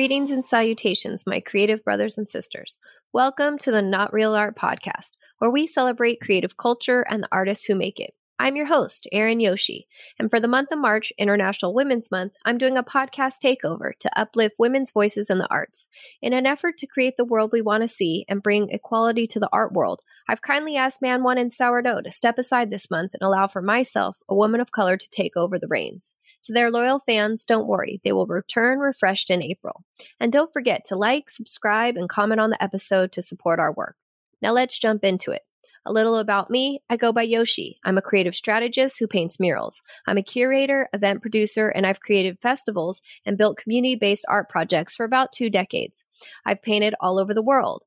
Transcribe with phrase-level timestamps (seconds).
[0.00, 2.78] Greetings and salutations, my creative brothers and sisters.
[3.12, 7.66] Welcome to the Not Real Art Podcast, where we celebrate creative culture and the artists
[7.66, 8.14] who make it.
[8.38, 9.86] I'm your host, Erin Yoshi,
[10.18, 14.18] and for the month of March, International Women's Month, I'm doing a podcast takeover to
[14.18, 15.90] uplift women's voices in the arts.
[16.22, 19.38] In an effort to create the world we want to see and bring equality to
[19.38, 23.12] the art world, I've kindly asked Man One and Sourdough to step aside this month
[23.12, 26.16] and allow for myself, a woman of color, to take over the reins.
[26.44, 29.84] To their loyal fans, don't worry, they will return refreshed in April.
[30.18, 33.96] And don't forget to like, subscribe, and comment on the episode to support our work.
[34.40, 35.42] Now let's jump into it.
[35.86, 37.78] A little about me I go by Yoshi.
[37.84, 39.82] I'm a creative strategist who paints murals.
[40.06, 44.96] I'm a curator, event producer, and I've created festivals and built community based art projects
[44.96, 46.04] for about two decades.
[46.44, 47.84] I've painted all over the world.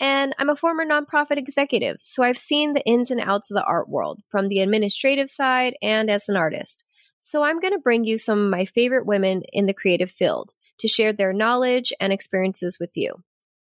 [0.00, 3.64] And I'm a former nonprofit executive, so I've seen the ins and outs of the
[3.64, 6.83] art world, from the administrative side and as an artist.
[7.26, 10.52] So I'm going to bring you some of my favorite women in the creative field
[10.80, 13.14] to share their knowledge and experiences with you.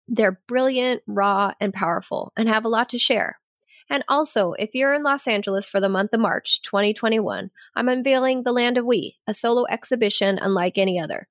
[0.10, 3.40] They're brilliant, raw, and powerful, and have a lot to share.
[3.90, 8.44] And also, if you're in Los Angeles for the month of March 2021, I'm unveiling
[8.44, 11.26] The Land of We, a solo exhibition unlike any other.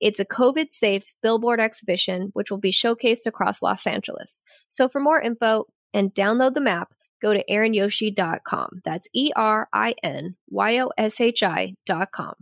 [0.00, 4.42] It's a COVID safe billboard exhibition which will be showcased across Los Angeles.
[4.68, 8.82] So for more info and download the map, go to erinyoshi.com.
[8.84, 12.34] That's E R I N Y O S H I.com.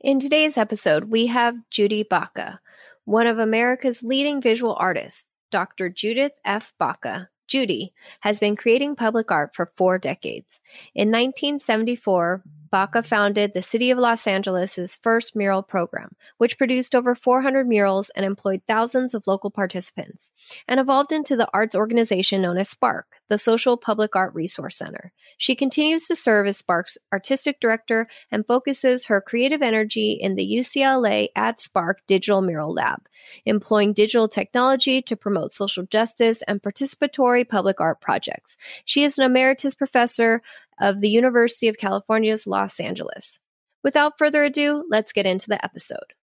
[0.00, 2.60] In today's episode, we have Judy Baca,
[3.04, 5.26] one of America's leading visual artists.
[5.50, 5.88] Dr.
[5.88, 6.72] Judith F.
[6.78, 10.60] Baca, Judy, has been creating public art for four decades.
[10.94, 12.42] In 1974,
[12.74, 18.10] Baca founded the City of Los Angeles' first mural program, which produced over 400 murals
[18.16, 20.32] and employed thousands of local participants,
[20.66, 25.12] and evolved into the arts organization known as SPARC, the Social Public Art Resource Center.
[25.38, 30.44] She continues to serve as SPARC's artistic director and focuses her creative energy in the
[30.44, 33.06] UCLA at SPARC Digital Mural Lab,
[33.46, 38.56] employing digital technology to promote social justice and participatory public art projects.
[38.84, 40.42] She is an emeritus professor
[40.80, 43.38] of the University of California's Los Angeles.
[43.82, 46.14] Without further ado, let's get into the episode.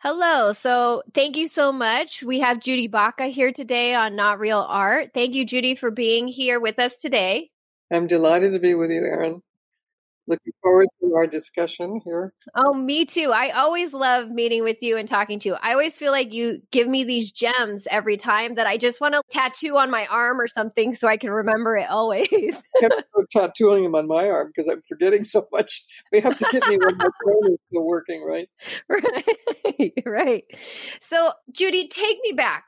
[0.00, 0.52] Hello.
[0.52, 2.22] So, thank you so much.
[2.22, 5.10] We have Judy Baca here today on Not Real Art.
[5.12, 7.50] Thank you, Judy, for being here with us today.
[7.92, 9.42] I'm delighted to be with you, Erin.
[10.28, 12.34] Looking forward to our discussion here.
[12.54, 13.32] Oh, me too.
[13.34, 15.54] I always love meeting with you and talking to you.
[15.54, 19.14] I always feel like you give me these gems every time that I just want
[19.14, 22.28] to tattoo on my arm or something so I can remember it always.
[23.32, 25.82] Tattooing them on my arm because I'm forgetting so much.
[26.12, 28.48] We have to get me when my brain is still working, right?
[28.88, 29.92] Right.
[30.06, 30.44] right.
[31.00, 32.66] So, Judy, take me back.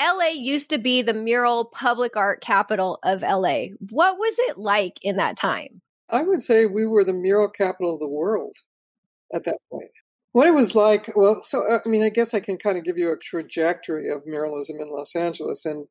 [0.00, 3.66] LA used to be the mural public art capital of LA.
[3.90, 5.82] What was it like in that time?
[6.12, 8.54] I would say we were the mural capital of the world
[9.34, 9.90] at that point.
[10.32, 12.84] What it was like, well, so uh, I mean, I guess I can kind of
[12.84, 15.64] give you a trajectory of muralism in Los Angeles.
[15.64, 15.86] And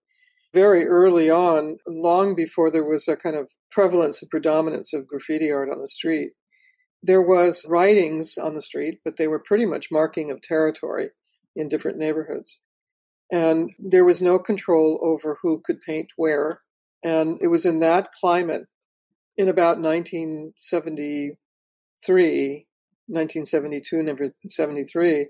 [0.54, 5.52] very early on, long before there was a kind of prevalence and predominance of graffiti
[5.52, 6.34] art on the street,
[7.04, 11.10] there was writings on the street, but they were pretty much marking of territory
[11.56, 12.60] in different neighborhoods.
[13.32, 16.62] And there was no control over who could paint where.
[17.04, 18.68] And it was in that climate
[19.38, 22.68] in about 1973,
[23.08, 25.28] 1972, 73,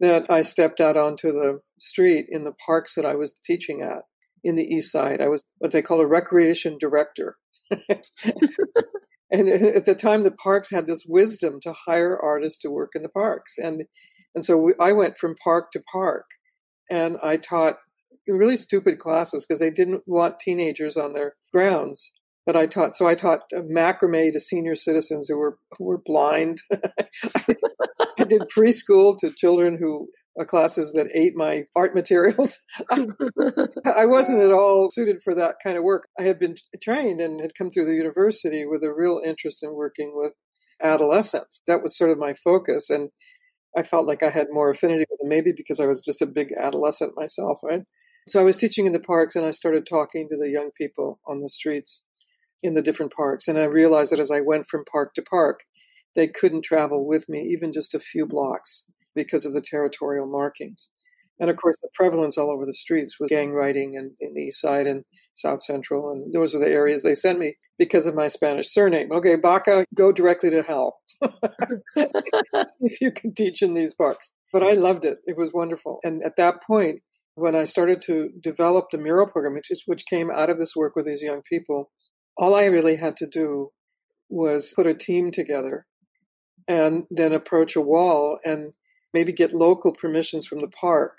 [0.00, 4.04] that I stepped out onto the street in the parks that I was teaching at
[4.44, 5.20] in the East Side.
[5.20, 7.36] I was what they call a recreation director.
[7.70, 13.02] and at the time, the parks had this wisdom to hire artists to work in
[13.02, 13.84] the parks, and
[14.34, 16.26] and so we, I went from park to park,
[16.90, 17.78] and I taught
[18.28, 22.10] really stupid classes because they didn't want teenagers on their grounds.
[22.48, 26.62] But I taught, so I taught macrame to senior citizens who were who were blind.
[26.72, 30.08] I did preschool to children who
[30.40, 32.58] uh, classes that ate my art materials.
[32.90, 36.08] I wasn't at all suited for that kind of work.
[36.18, 39.74] I had been trained and had come through the university with a real interest in
[39.74, 40.32] working with
[40.82, 41.60] adolescents.
[41.66, 42.88] That was sort of my focus.
[42.88, 43.10] And
[43.76, 46.26] I felt like I had more affinity with them, maybe because I was just a
[46.26, 47.82] big adolescent myself, right?
[48.26, 51.20] So I was teaching in the parks and I started talking to the young people
[51.26, 52.04] on the streets
[52.62, 53.48] in the different parks.
[53.48, 55.60] And I realized that as I went from park to park,
[56.14, 58.84] they couldn't travel with me even just a few blocks
[59.14, 60.88] because of the territorial markings.
[61.40, 64.42] And of course, the prevalence all over the streets was gang writing and in the
[64.42, 66.10] east side and south central.
[66.10, 69.12] And those were the areas they sent me because of my Spanish surname.
[69.12, 70.98] Okay, Baca, go directly to hell.
[72.80, 74.32] if you can teach in these parks.
[74.52, 75.18] But I loved it.
[75.26, 76.00] It was wonderful.
[76.02, 77.00] And at that point,
[77.34, 80.96] when I started to develop the mural program, which, which came out of this work
[80.96, 81.90] with these young people,
[82.38, 83.72] all I really had to do
[84.28, 85.86] was put a team together
[86.68, 88.74] and then approach a wall and
[89.12, 91.18] maybe get local permissions from the park.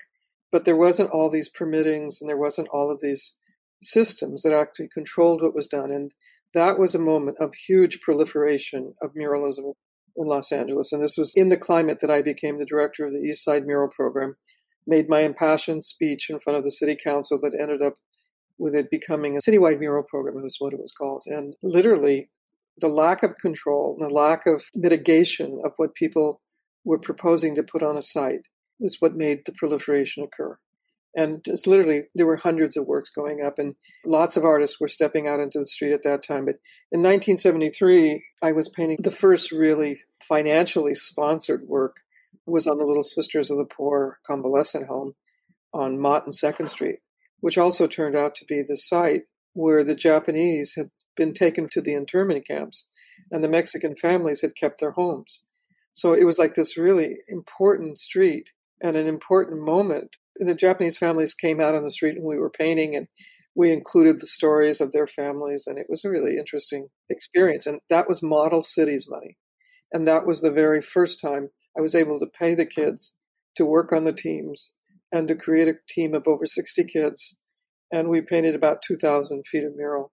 [0.52, 3.36] But there wasn't all these permittings and there wasn't all of these
[3.82, 5.92] systems that actually controlled what was done.
[5.92, 6.14] And
[6.54, 9.74] that was a moment of huge proliferation of muralism
[10.16, 10.92] in Los Angeles.
[10.92, 13.66] And this was in the climate that I became the director of the East Side
[13.66, 14.36] Mural Program,
[14.88, 17.98] made my impassioned speech in front of the city council that ended up
[18.60, 21.24] with it becoming a citywide mural program, was what it was called.
[21.26, 22.30] And literally,
[22.78, 26.42] the lack of control, the lack of mitigation of what people
[26.86, 28.48] were proposing to put on a site
[28.80, 30.58] was what made the proliferation occur.
[31.16, 33.76] And it's literally, there were hundreds of works going up, and
[34.06, 36.46] lots of artists were stepping out into the street at that time.
[36.46, 36.56] But
[36.92, 41.96] in 1973, I was painting the first really financially sponsored work
[42.46, 45.16] was on the Little Sisters of the Poor convalescent home
[45.74, 47.00] on Mott and Second Street,
[47.42, 51.82] which also turned out to be the site where the Japanese had been taken to
[51.82, 52.86] the internment camps,
[53.32, 55.42] and the Mexican families had kept their homes.
[55.94, 58.50] So it was like this really important street
[58.82, 60.16] and an important moment.
[60.36, 63.08] The Japanese families came out on the street and we were painting and
[63.56, 67.66] we included the stories of their families and it was a really interesting experience.
[67.66, 69.38] And that was Model Cities money.
[69.92, 73.16] And that was the very first time I was able to pay the kids
[73.58, 74.74] to work on the teams
[75.12, 77.38] and to create a team of over 60 kids.
[77.92, 80.12] And we painted about 2,000 feet of mural.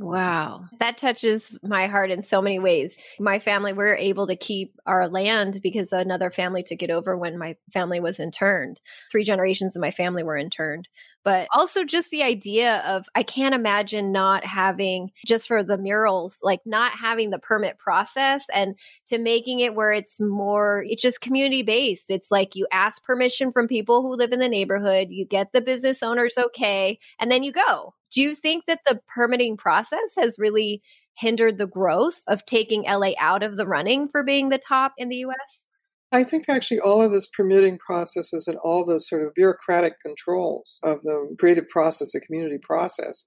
[0.00, 0.64] Wow.
[0.78, 2.96] That touches my heart in so many ways.
[3.18, 7.36] My family were able to keep our land because another family took it over when
[7.36, 8.80] my family was interned.
[9.12, 10.88] Three generations of my family were interned.
[11.22, 16.38] But also just the idea of I can't imagine not having just for the murals,
[16.42, 18.76] like not having the permit process and
[19.08, 22.10] to making it where it's more it's just community based.
[22.10, 25.60] It's like you ask permission from people who live in the neighborhood, you get the
[25.60, 30.38] business owners okay, and then you go do you think that the permitting process has
[30.38, 30.82] really
[31.14, 35.08] hindered the growth of taking LA out of the running for being the top in
[35.08, 35.64] the US?
[36.12, 40.80] I think actually all of this permitting processes and all those sort of bureaucratic controls
[40.82, 43.26] of the creative process, the community process,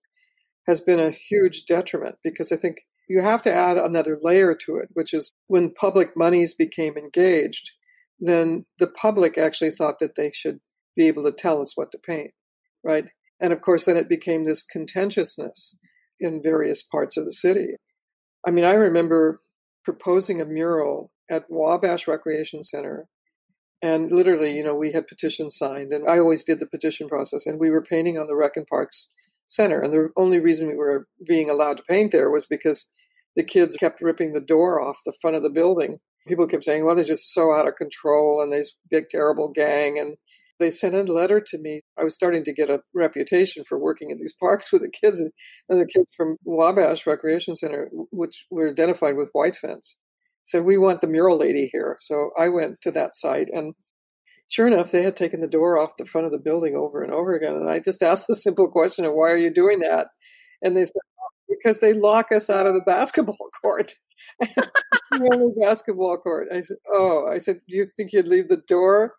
[0.67, 2.77] has been a huge detriment because I think
[3.07, 7.71] you have to add another layer to it, which is when public monies became engaged,
[8.19, 10.59] then the public actually thought that they should
[10.95, 12.31] be able to tell us what to paint,
[12.83, 13.09] right?
[13.43, 15.77] And of course, then it became this contentiousness
[16.19, 17.75] in various parts of the city.
[18.47, 19.39] I mean, I remember
[19.83, 23.07] proposing a mural at Wabash Recreation Center.
[23.81, 27.45] And literally, you know, we had petitions signed, and I always did the petition process.
[27.45, 29.09] And we were painting on the Rec and Parks
[29.45, 29.81] Center.
[29.81, 32.87] And the only reason we were being allowed to paint there was because
[33.35, 35.99] the kids kept ripping the door off the front of the building.
[36.29, 39.99] People kept saying, well, they're just so out of control, and there's big, terrible gang.
[39.99, 40.15] And
[40.59, 41.81] they sent a letter to me.
[41.97, 45.19] I was starting to get a reputation for working in these parks with the kids,
[45.19, 45.31] and
[45.69, 49.97] the kids from Wabash Recreation Center, which were identified with White Fence,
[50.45, 51.97] said, We want the mural lady here.
[52.01, 53.73] So I went to that site, and
[54.49, 57.11] sure enough, they had taken the door off the front of the building over and
[57.11, 57.55] over again.
[57.55, 60.07] And I just asked the simple question of, Why are you doing that?
[60.61, 63.95] And they said, oh, Because they lock us out of the basketball court.
[64.39, 66.47] the only basketball court.
[66.51, 69.15] I said, Oh, I said, Do you think you'd leave the door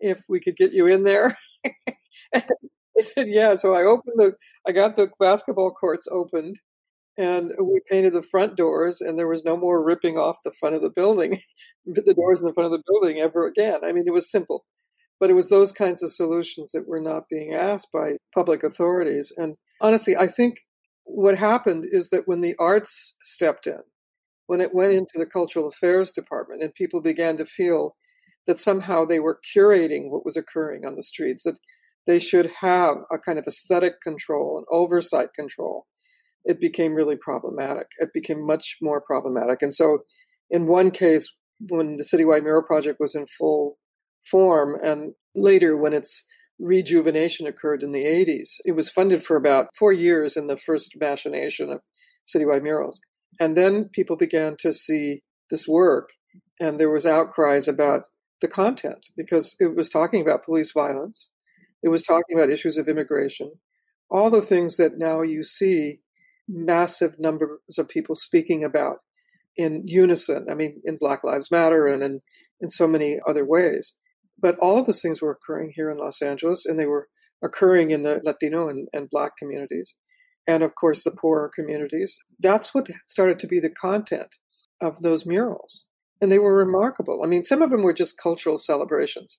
[0.00, 1.36] if we could get you in there.
[2.34, 3.56] I said, yeah.
[3.56, 4.34] So I opened the,
[4.66, 6.56] I got the basketball courts opened
[7.18, 7.94] and we mm-hmm.
[7.94, 10.90] painted the front doors and there was no more ripping off the front of the
[10.90, 11.40] building,
[11.86, 13.80] the doors in the front of the building ever again.
[13.84, 14.64] I mean, it was simple,
[15.20, 19.32] but it was those kinds of solutions that were not being asked by public authorities.
[19.36, 20.58] And honestly, I think
[21.04, 23.80] what happened is that when the arts stepped in,
[24.46, 24.98] when it went mm-hmm.
[24.98, 27.96] into the cultural affairs department and people began to feel
[28.46, 31.58] that somehow they were curating what was occurring on the streets, that
[32.06, 35.86] they should have a kind of aesthetic control and oversight control,
[36.44, 37.88] it became really problematic.
[37.98, 39.62] It became much more problematic.
[39.62, 39.98] And so,
[40.48, 41.34] in one case,
[41.68, 43.78] when the Citywide Mural Project was in full
[44.30, 46.22] form, and later when its
[46.58, 50.92] rejuvenation occurred in the 80s, it was funded for about four years in the first
[50.98, 51.80] machination of
[52.26, 53.00] Citywide Murals.
[53.40, 56.10] And then people began to see this work,
[56.60, 58.02] and there was outcries about
[58.40, 61.30] the content because it was talking about police violence
[61.86, 63.52] it was talking about issues of immigration,
[64.10, 66.00] all the things that now you see
[66.48, 68.98] massive numbers of people speaking about
[69.56, 70.46] in unison.
[70.50, 72.20] I mean, in Black Lives Matter and in,
[72.60, 73.94] in so many other ways.
[74.36, 77.08] But all of those things were occurring here in Los Angeles, and they were
[77.42, 79.94] occurring in the Latino and, and Black communities,
[80.46, 82.18] and of course the poorer communities.
[82.38, 84.36] That's what started to be the content
[84.80, 85.86] of those murals.
[86.20, 87.22] And they were remarkable.
[87.22, 89.38] I mean, some of them were just cultural celebrations.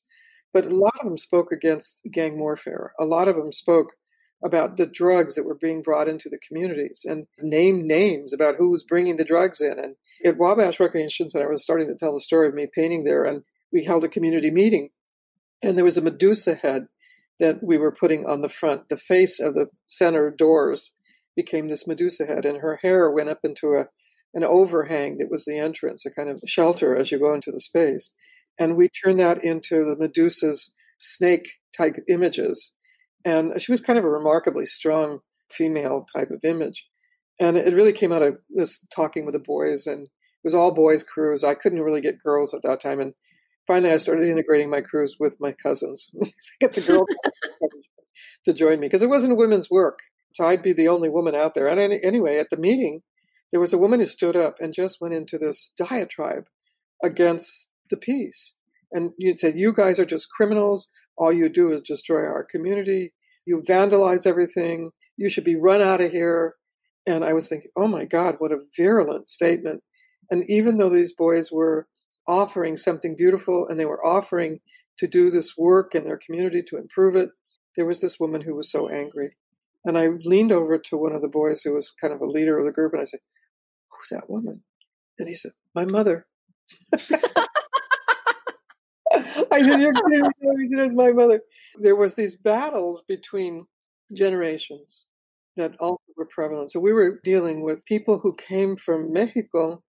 [0.54, 2.94] But a lot of them spoke against gang warfare.
[3.00, 3.94] A lot of them spoke
[4.44, 8.70] about the drugs that were being brought into the communities and named names about who
[8.70, 9.80] was bringing the drugs in.
[9.80, 13.04] And at Wabash Recreation Center, I was starting to tell the story of me painting
[13.04, 13.44] there, and
[13.74, 14.90] we held a community meeting.
[15.64, 16.88] And there was a Medusa head
[17.40, 18.90] that we were putting on the front.
[18.90, 20.94] The face of the center doors
[21.36, 23.88] became this Medusa head, and her hair went up into a
[24.38, 27.60] an overhang that was the entrance, a kind of shelter as you go into the
[27.60, 28.14] space
[28.60, 32.74] and we turned that into the Medusa's snake type images.
[33.24, 35.20] And she was kind of a remarkably strong
[35.52, 36.88] female type of image.
[37.40, 40.72] And it really came out of this talking with the boys, and it was all
[40.72, 41.44] boys' crews.
[41.44, 43.00] I couldn't really get girls at that time.
[43.00, 43.14] And
[43.68, 46.10] finally, I started integrating my crews with my cousins.
[46.60, 47.08] Get the girls
[48.46, 50.00] to join me because it wasn't women's work.
[50.34, 51.68] So I'd be the only woman out there.
[51.68, 53.02] And anyway, at the meeting,
[53.52, 56.46] there was a woman who stood up and just went into this diatribe
[57.04, 58.56] against the peace.
[58.92, 60.88] And you said, You guys are just criminals.
[61.18, 63.14] All you do is destroy our community.
[63.46, 64.92] You vandalize everything.
[65.16, 66.56] You should be run out of here.
[67.06, 69.82] And I was thinking, Oh my God, what a virulent statement.
[70.30, 71.88] And even though these boys were
[72.28, 74.60] offering something beautiful and they were offering
[75.00, 77.30] to do this work in their community to improve it,
[77.78, 79.30] there was this woman who was so angry.
[79.86, 82.58] And I leaned over to one of the boys who was kind of a leader
[82.58, 83.22] of the group and I said,
[83.98, 84.62] Who's that woman?
[85.20, 86.26] And he said, My mother.
[89.52, 91.42] I said, "You're kidding me." He said, "It's my mother."
[91.80, 93.66] There was these battles between
[94.14, 95.06] generations
[95.56, 96.72] that also were prevalent.
[96.72, 99.84] So we were dealing with people who came from Mexico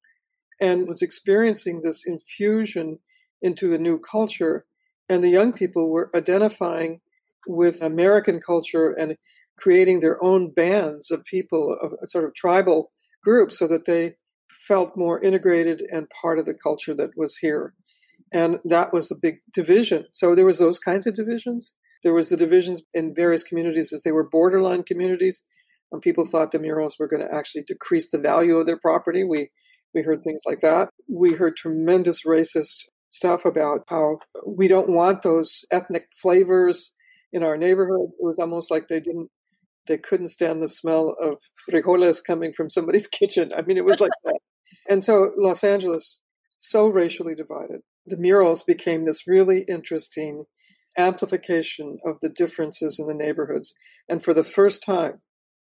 [0.60, 2.98] and was experiencing this infusion
[3.42, 4.66] into a new culture,
[5.08, 7.00] and the young people were identifying
[7.46, 9.16] with American culture and
[9.58, 12.90] creating their own bands of people of sort of tribal
[13.22, 14.14] groups so that they
[14.66, 17.74] felt more integrated and part of the culture that was here.
[18.32, 20.06] And that was the big division.
[20.12, 21.74] So there was those kinds of divisions.
[22.02, 25.42] There was the divisions in various communities as they were borderline communities
[25.90, 29.24] when people thought the murals were going to actually decrease the value of their property.
[29.24, 29.50] We
[29.94, 30.90] we heard things like that.
[31.08, 36.92] We heard tremendous racist stuff about how we don't want those ethnic flavors
[37.32, 38.10] in our neighborhood.
[38.18, 39.30] It was almost like they didn't
[39.88, 44.00] they couldn't stand the smell of frijoles coming from somebody's kitchen i mean it was
[44.00, 44.38] like that
[44.88, 46.20] and so los angeles
[46.58, 50.44] so racially divided the murals became this really interesting
[50.96, 53.74] amplification of the differences in the neighborhoods.
[54.08, 55.20] And for the first time,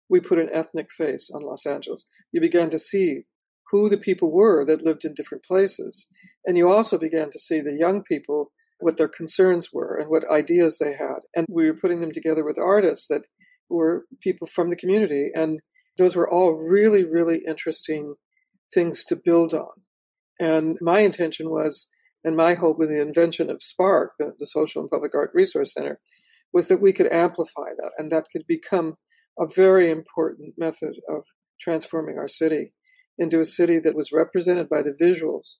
[0.09, 2.05] we put an ethnic face on Los Angeles.
[2.31, 3.23] You began to see
[3.71, 6.07] who the people were that lived in different places.
[6.45, 10.29] And you also began to see the young people, what their concerns were and what
[10.29, 11.19] ideas they had.
[11.35, 13.27] And we were putting them together with artists that
[13.69, 15.31] were people from the community.
[15.33, 15.59] And
[15.97, 18.15] those were all really, really interesting
[18.73, 19.81] things to build on.
[20.39, 21.87] And my intention was
[22.23, 25.73] and my hope with the invention of SPARC, the, the Social and Public Art Resource
[25.73, 25.99] Center,
[26.53, 28.95] was that we could amplify that and that could become
[29.39, 31.23] a very important method of
[31.61, 32.73] transforming our city
[33.17, 35.55] into a city that was represented by the visuals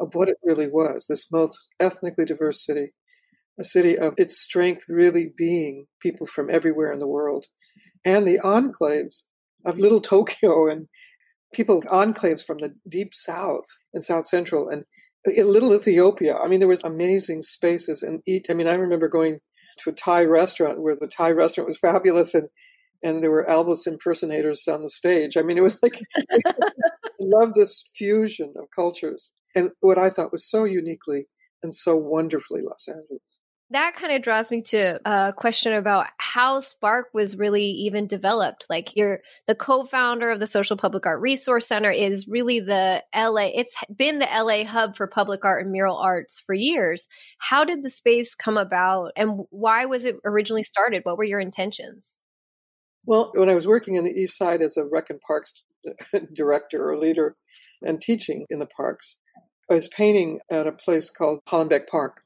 [0.00, 2.92] of what it really was this most ethnically diverse city,
[3.60, 7.46] a city of its strength really being people from everywhere in the world,
[8.04, 9.24] and the enclaves
[9.64, 10.88] of little Tokyo and
[11.52, 14.84] people enclaves from the deep south and south central and
[15.26, 16.36] Little Ethiopia.
[16.38, 18.46] I mean, there was amazing spaces and eat.
[18.48, 19.40] I mean, I remember going
[19.80, 22.48] to a Thai restaurant where the Thai restaurant was fabulous and
[23.02, 25.38] and there were Elvis impersonators on the stage.
[25.38, 26.52] I mean, it was like I
[27.18, 31.26] love this fusion of cultures and what I thought was so uniquely
[31.62, 33.39] and so wonderfully Los Angeles.
[33.72, 38.66] That kind of draws me to a question about how SPARC was really even developed.
[38.68, 43.50] Like you're the co-founder of the Social Public Art Resource Center is really the LA
[43.54, 47.06] it's been the LA hub for public art and mural arts for years.
[47.38, 51.04] How did the space come about and why was it originally started?
[51.04, 52.16] What were your intentions?
[53.06, 55.54] Well, when I was working in the East Side as a rec and parks
[56.34, 57.36] director or leader
[57.82, 59.16] and teaching in the parks,
[59.70, 62.22] I was painting at a place called Hollenbeck Park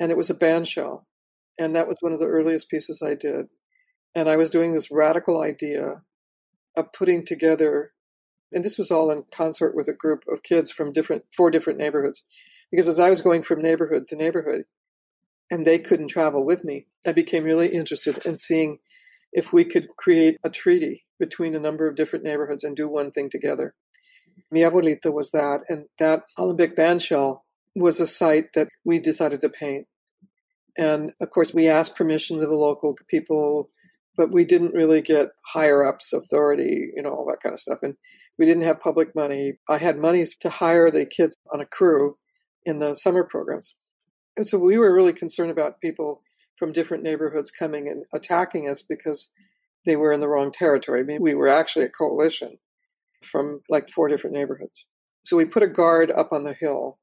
[0.00, 1.04] and it was a bandshell.
[1.58, 3.46] And that was one of the earliest pieces I did.
[4.14, 6.02] And I was doing this radical idea
[6.76, 7.92] of putting together,
[8.50, 11.78] and this was all in concert with a group of kids from different, four different
[11.78, 12.24] neighborhoods.
[12.70, 14.62] Because as I was going from neighborhood to neighborhood,
[15.50, 18.78] and they couldn't travel with me, I became really interested in seeing
[19.32, 23.10] if we could create a treaty between a number of different neighborhoods and do one
[23.10, 23.74] thing together.
[24.50, 27.40] Mi abuelita was that, and that Hollenbeck bandshell
[27.74, 29.86] was a site that we decided to paint.
[30.76, 33.70] And of course, we asked permissions of the local people,
[34.16, 37.78] but we didn't really get higher ups authority, you know, all that kind of stuff.
[37.82, 37.94] And
[38.38, 39.54] we didn't have public money.
[39.68, 42.16] I had monies to hire the kids on a crew
[42.64, 43.74] in the summer programs.
[44.36, 46.22] And so we were really concerned about people
[46.58, 49.30] from different neighborhoods coming and attacking us because
[49.86, 51.00] they were in the wrong territory.
[51.00, 52.58] I mean, we were actually a coalition
[53.24, 54.86] from like four different neighborhoods.
[55.24, 56.98] So we put a guard up on the hill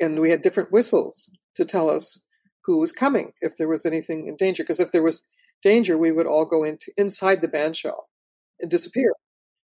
[0.00, 2.20] and we had different whistles to tell us
[2.64, 4.62] who was coming if there was anything in danger.
[4.62, 5.24] Because if there was
[5.62, 8.04] danger, we would all go into inside the bandshell
[8.60, 9.12] and disappear.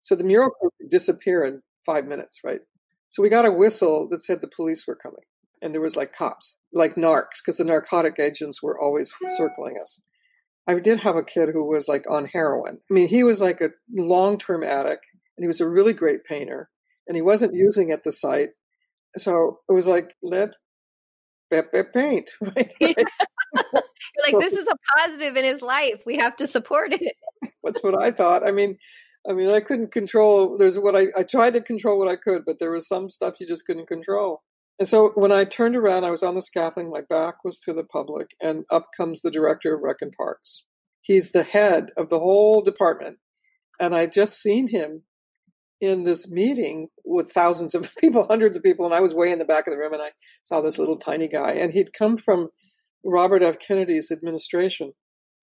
[0.02, 2.62] So the mural could disappear in five minutes, right?
[3.10, 5.24] So we got a whistle that said the police were coming,
[5.62, 10.02] and there was like cops, like narcs, because the narcotic agents were always circling us.
[10.68, 12.78] I did have a kid who was like on heroin.
[12.90, 15.06] I mean, he was like a long-term addict,
[15.38, 16.70] and he was a really great painter,
[17.08, 18.50] and he wasn't using at the site.
[19.18, 20.52] So it was like, let
[21.50, 22.32] paint.
[22.42, 22.74] Right?
[22.80, 26.02] You're like, this is a positive in his life.
[26.06, 27.16] We have to support it.
[27.64, 28.48] That's what I thought.
[28.48, 28.78] I mean,
[29.30, 30.58] I mean, I couldn't control.
[30.58, 33.40] There's what I I tried to control what I could, but there was some stuff
[33.40, 34.44] you just couldn't control.
[34.80, 36.92] And so when I turned around, I was on the scaffolding.
[36.92, 40.64] My back was to the public, and up comes the director of Rec and Parks.
[41.02, 43.18] He's the head of the whole department,
[43.80, 45.04] and I just seen him
[45.82, 49.40] in this meeting with thousands of people, hundreds of people, and I was way in
[49.40, 50.12] the back of the room and I
[50.44, 51.54] saw this little tiny guy.
[51.54, 52.50] And he'd come from
[53.04, 53.58] Robert F.
[53.60, 54.94] Kennedy's administration.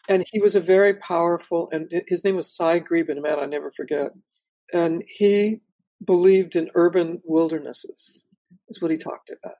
[0.08, 3.46] And he was a very powerful, and his name was Sy Greben, a man I
[3.46, 4.12] never forget.
[4.72, 5.62] And he
[6.04, 8.24] believed in urban wildernesses,
[8.68, 9.56] is what he talked about.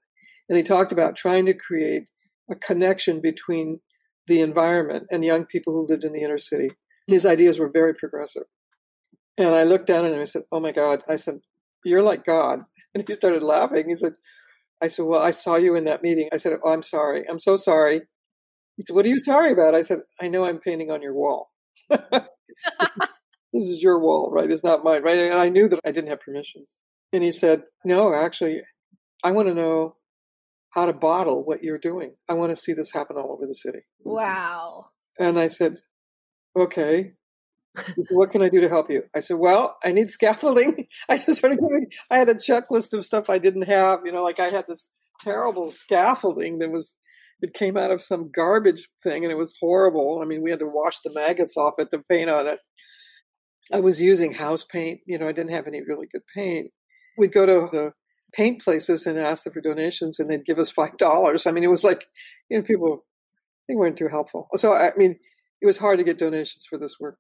[0.48, 2.05] And he talked about trying to create
[2.48, 3.81] a connection between
[4.29, 6.70] the environment and young people who lived in the inner city.
[7.09, 8.44] His ideas were very progressive.
[9.38, 11.03] And I looked down at him and I said, Oh my God.
[11.09, 11.40] I said,
[11.85, 12.61] You're like God.
[12.94, 13.90] And he started laughing.
[13.90, 14.14] He said,
[14.83, 16.31] I said, Well, I saw you in that meeting.
[16.33, 17.29] I said, Oh, I'm sorry.
[17.29, 18.01] I'm so sorry.
[18.77, 19.75] He said, What are you sorry about?
[19.75, 21.51] I said, I know I'm painting on your wall.
[21.90, 22.01] this
[23.53, 24.51] is your wall, right?
[24.51, 25.18] It's not mine, right?
[25.18, 26.79] And I knew that I didn't have permissions.
[27.12, 28.62] And he said, No, actually,
[29.22, 29.96] I want to know
[30.70, 32.14] how to bottle what you're doing.
[32.27, 33.81] I want to see this happen all over the city.
[34.05, 34.87] Wow.
[35.18, 35.77] And I said,
[36.59, 37.15] Okay
[38.11, 39.03] what can I do to help you?
[39.15, 40.87] I said, well, I need scaffolding.
[41.09, 44.23] I just started giving, I had a checklist of stuff I didn't have, you know,
[44.23, 46.93] like I had this terrible scaffolding that was,
[47.41, 50.21] it came out of some garbage thing and it was horrible.
[50.23, 52.59] I mean, we had to wash the maggots off it to paint on it.
[53.73, 55.01] I was using house paint.
[55.07, 56.71] You know, I didn't have any really good paint.
[57.19, 57.93] We'd go to the
[58.33, 61.47] paint places and ask them for donations and they'd give us $5.
[61.47, 62.05] I mean, it was like,
[62.49, 63.05] you know, people,
[63.69, 64.49] they weren't too helpful.
[64.57, 65.19] So, I mean,
[65.61, 67.19] it was hard to get donations for this work.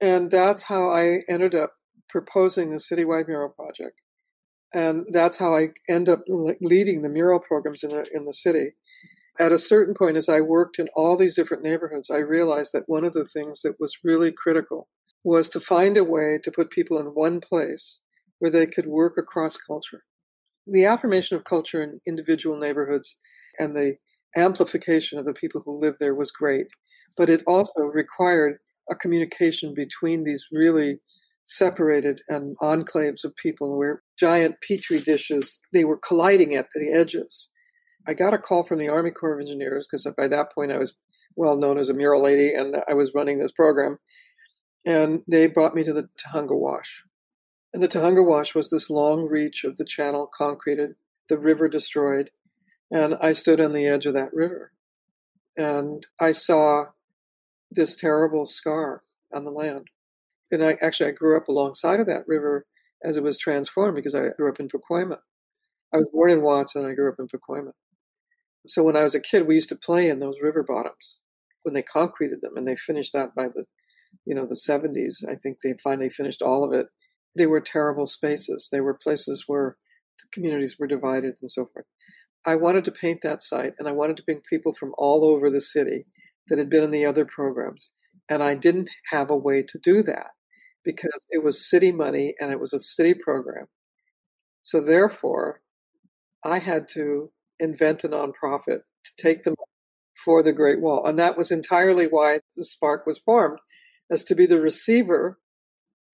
[0.00, 1.74] And that's how I ended up
[2.08, 4.00] proposing the Citywide Mural Project.
[4.72, 8.72] And that's how I end up leading the mural programs in the, in the city.
[9.38, 12.88] At a certain point, as I worked in all these different neighborhoods, I realized that
[12.88, 14.88] one of the things that was really critical
[15.24, 18.00] was to find a way to put people in one place
[18.38, 20.04] where they could work across culture.
[20.66, 23.16] The affirmation of culture in individual neighborhoods
[23.58, 23.96] and the
[24.36, 26.66] amplification of the people who live there was great,
[27.16, 28.58] but it also required
[28.90, 30.98] a communication between these really
[31.46, 37.50] separated and enclaves of people where giant petri dishes they were colliding at the edges
[38.08, 40.78] i got a call from the army corps of engineers because by that point i
[40.78, 40.94] was
[41.36, 43.98] well known as a mural lady and i was running this program
[44.84, 47.02] and they brought me to the Tujunga Wash.
[47.72, 50.94] And the Tujunga Wash was this long reach of the channel concreted,
[51.28, 52.30] the river destroyed,
[52.90, 54.72] and I stood on the edge of that river.
[55.56, 56.86] And I saw
[57.74, 59.88] this terrible scar on the land.
[60.50, 62.66] And I actually I grew up alongside of that river
[63.04, 65.18] as it was transformed because I grew up in Pacoima.
[65.92, 67.72] I was born in Watts and I grew up in Pacoima.
[68.66, 71.18] So when I was a kid, we used to play in those river bottoms
[71.62, 73.64] when they concreted them, and they finished that by the,
[74.24, 75.28] you know, the 70s.
[75.28, 76.86] I think they finally finished all of it.
[77.36, 78.68] They were terrible spaces.
[78.70, 79.76] They were places where
[80.32, 81.86] communities were divided and so forth.
[82.46, 85.50] I wanted to paint that site, and I wanted to bring people from all over
[85.50, 86.06] the city
[86.48, 87.90] that had been in the other programs,
[88.28, 90.28] and I didn't have a way to do that
[90.84, 93.66] because it was city money and it was a city program.
[94.62, 95.60] So therefore,
[96.44, 99.54] I had to invent a nonprofit to take them
[100.24, 101.04] for the Great Wall.
[101.06, 103.58] And that was entirely why the SPARC was formed,
[104.10, 105.38] as to be the receiver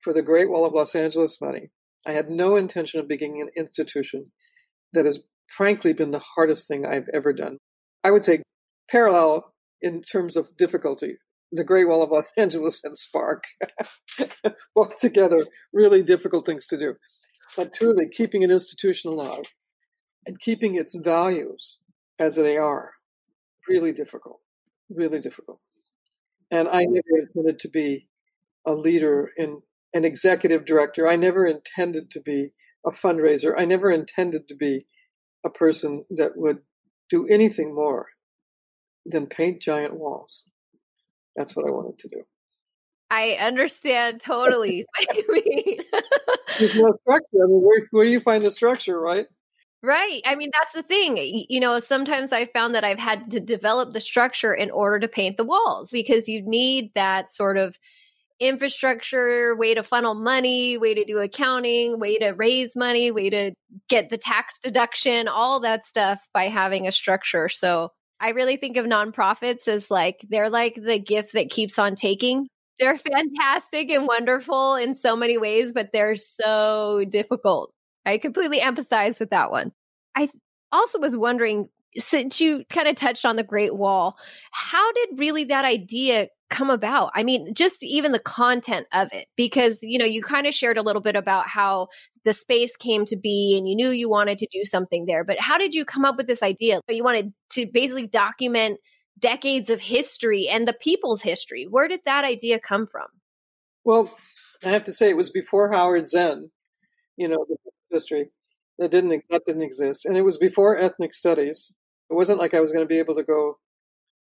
[0.00, 1.70] for the Great Wall of Los Angeles money.
[2.06, 4.32] I had no intention of beginning an institution
[4.92, 7.58] that has frankly been the hardest thing I've ever done.
[8.02, 8.42] I would say
[8.90, 9.49] parallel
[9.82, 11.16] in terms of difficulty.
[11.52, 13.40] The Great Wall of Los Angeles and SPARC,
[14.74, 16.94] both together, really difficult things to do.
[17.56, 19.44] But truly, keeping an institution alive
[20.26, 21.78] and keeping its values
[22.18, 22.92] as they are,
[23.68, 24.40] really difficult,
[24.88, 25.60] really difficult.
[26.50, 26.94] And I mm-hmm.
[26.94, 28.08] never intended to be
[28.66, 29.62] a leader in
[29.94, 31.08] an executive director.
[31.08, 32.50] I never intended to be
[32.86, 33.54] a fundraiser.
[33.56, 34.86] I never intended to be
[35.44, 36.58] a person that would
[37.08, 38.06] do anything more
[39.10, 40.42] than paint giant walls.
[41.36, 42.22] That's what I wanted to do.
[43.10, 45.80] I understand totally what you mean.
[46.58, 47.44] There's no structure.
[47.44, 49.26] I mean, where, where do you find the structure, right?
[49.82, 50.20] Right.
[50.26, 51.16] I mean, that's the thing.
[51.48, 55.08] You know, sometimes I found that I've had to develop the structure in order to
[55.08, 57.78] paint the walls because you need that sort of
[58.40, 63.52] infrastructure, way to funnel money, way to do accounting, way to raise money, way to
[63.88, 67.48] get the tax deduction, all that stuff by having a structure.
[67.48, 71.94] So I really think of nonprofits as like they're like the gift that keeps on
[71.96, 72.48] taking.
[72.78, 77.72] They're fantastic and wonderful in so many ways, but they're so difficult.
[78.06, 79.72] I completely empathize with that one.
[80.16, 80.28] I
[80.72, 84.16] also was wondering since you kind of touched on the Great Wall,
[84.52, 87.10] how did really that idea come about?
[87.14, 90.78] I mean, just even the content of it, because, you know, you kind of shared
[90.78, 91.88] a little bit about how
[92.24, 95.24] the space came to be and you knew you wanted to do something there.
[95.24, 96.80] But how did you come up with this idea?
[96.88, 98.78] You wanted to basically document
[99.18, 101.66] decades of history and the people's history.
[101.68, 103.06] Where did that idea come from?
[103.84, 104.14] Well,
[104.64, 106.50] I have to say it was before Howard Zinn,
[107.16, 107.46] you know,
[107.90, 108.30] history.
[108.78, 110.06] That didn't that didn't exist.
[110.06, 111.72] And it was before ethnic studies.
[112.10, 113.58] It wasn't like I was going to be able to go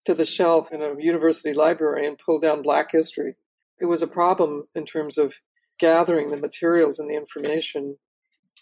[0.06, 3.36] to the shelf in a university library and pull down black history.
[3.80, 5.34] It was a problem in terms of
[5.80, 7.96] gathering the materials and the information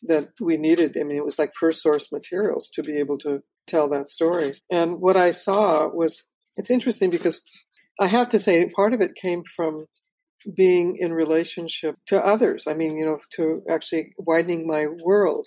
[0.02, 0.96] that we needed.
[0.98, 4.54] I mean, it was like first source materials to be able to tell that story.
[4.70, 6.22] And what I saw was
[6.57, 7.42] it's interesting because
[8.00, 9.87] I have to say part of it came from
[10.57, 12.66] being in relationship to others.
[12.68, 15.46] I mean, you know, to actually widening my world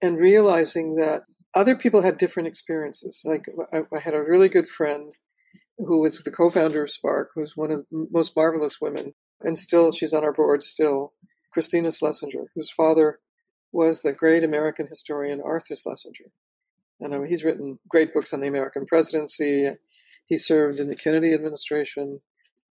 [0.00, 1.22] and realizing that
[1.54, 3.22] other people had different experiences.
[3.24, 5.12] Like I, had a really good friend
[5.78, 9.92] who was the co-founder of SPARC, who's one of the most marvelous women, and still
[9.92, 11.12] she's on our board still,
[11.52, 13.20] Christina Schlesinger, whose father
[13.72, 16.30] was the great American historian Arthur Schlesinger.
[17.00, 19.70] And he's written great books on the American presidency.
[20.26, 22.20] He served in the Kennedy administration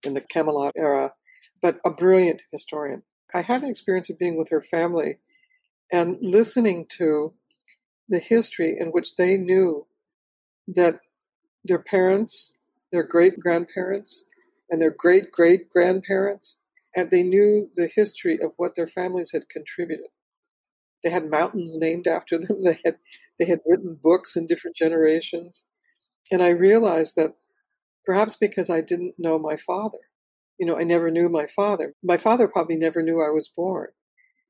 [0.04, 1.14] in the Camelot era,
[1.62, 3.04] but a brilliant historian.
[3.34, 5.18] I had an experience of being with her family
[5.92, 7.34] and listening to
[8.08, 9.88] the history in which they knew
[10.68, 11.00] that
[11.64, 12.54] their parents,
[12.92, 14.26] their great grandparents,
[14.70, 16.60] and their great great grandparents,
[16.96, 20.08] and they knew the history of what their families had contributed.
[21.04, 22.58] They had mountains named after them.
[22.64, 22.98] They had
[23.40, 25.68] they had written books in different generations,
[26.32, 27.36] and I realized that
[28.06, 30.00] perhaps because I didn't know my father,
[30.60, 31.96] you know, I never knew my father.
[32.04, 33.90] My father probably never knew I was born.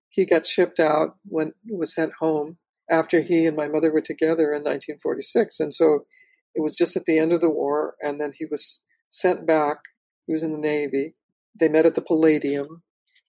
[0.09, 2.57] He got shipped out when was sent home
[2.89, 5.59] after he and my mother were together in 1946.
[5.61, 6.05] And so
[6.53, 9.77] it was just at the end of the war, and then he was sent back.
[10.27, 11.15] He was in the Navy.
[11.59, 12.83] They met at the Palladium,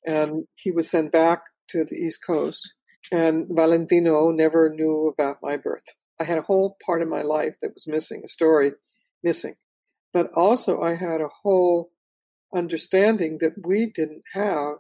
[0.07, 2.73] and he was sent back to the East Coast.
[3.11, 5.85] And Valentino never knew about my birth.
[6.21, 8.73] I had a whole part of my life that was missing, a story
[9.25, 9.57] missing.
[10.13, 11.91] But also, I had a whole
[12.55, 14.75] understanding that we didn't have,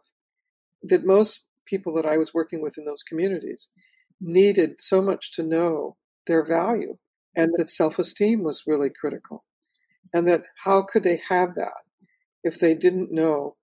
[0.82, 3.68] that most people that I was working with in those communities
[4.20, 6.98] needed so much to know their value
[7.36, 9.44] and that self esteem was really critical.
[10.12, 11.82] And that how could they have that
[12.44, 13.56] if they didn't know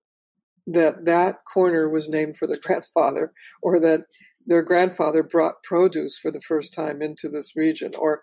[0.66, 4.02] that that corner was named for their grandfather or that
[4.46, 8.22] their grandfather brought produce for the first time into this region or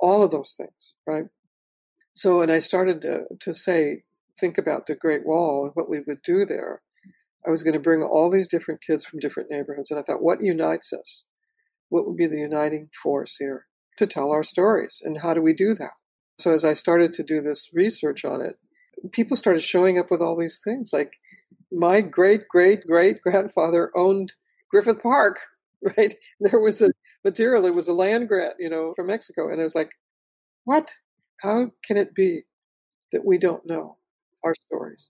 [0.00, 1.26] all of those things, right?
[2.14, 4.02] So, and I started to, to say,
[4.38, 6.82] think about the Great Wall and what we would do there.
[7.46, 9.90] I was going to bring all these different kids from different neighborhoods.
[9.90, 11.24] And I thought, what unites us?
[11.92, 13.66] what would be the uniting force here?
[13.98, 15.02] To tell our stories.
[15.04, 15.92] And how do we do that?
[16.38, 18.58] So as I started to do this research on it,
[19.12, 21.12] people started showing up with all these things like
[21.70, 24.32] my great great great grandfather owned
[24.70, 25.38] Griffith Park,
[25.96, 26.14] right?
[26.40, 26.90] There was a
[27.24, 29.50] material, it was a land grant, you know, from Mexico.
[29.50, 29.90] And I was like,
[30.64, 30.94] what?
[31.40, 32.42] How can it be
[33.12, 33.96] that we don't know
[34.44, 35.08] our stories?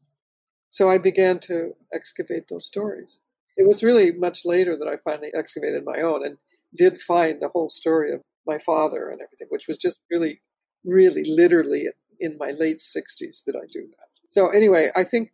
[0.71, 3.21] So I began to excavate those stories.
[3.57, 6.39] It was really much later that I finally excavated my own and
[6.75, 10.41] did find the whole story of my father and everything, which was just really,
[10.85, 11.89] really literally
[12.21, 14.09] in my late 60s that I do that.
[14.29, 15.33] So, anyway, I think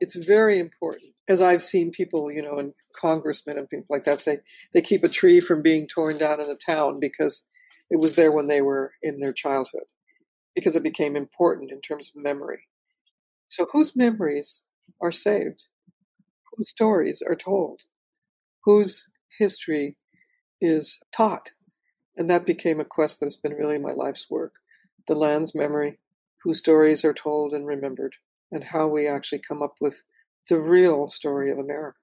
[0.00, 4.20] it's very important, as I've seen people, you know, and congressmen and people like that
[4.20, 4.38] say
[4.72, 7.46] they keep a tree from being torn down in a town because
[7.90, 9.86] it was there when they were in their childhood,
[10.54, 12.64] because it became important in terms of memory.
[13.46, 14.64] So, whose memories
[15.00, 15.66] are saved?
[16.56, 17.80] Whose stories are told?
[18.64, 19.96] Whose history
[20.60, 21.52] is taught?
[22.16, 24.54] And that became a quest that's been really my life's work.
[25.06, 25.98] The land's memory,
[26.42, 28.16] whose stories are told and remembered,
[28.50, 30.02] and how we actually come up with
[30.48, 31.98] the real story of America.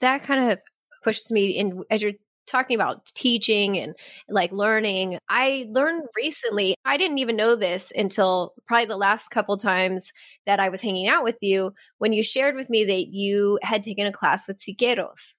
[0.00, 0.58] That kind of
[1.02, 2.12] pushes me in as you're
[2.46, 3.94] talking about teaching and
[4.28, 5.18] like learning.
[5.28, 10.12] I learned recently, I didn't even know this until probably the last couple times
[10.46, 13.82] that I was hanging out with you when you shared with me that you had
[13.82, 15.34] taken a class with Siqueiros.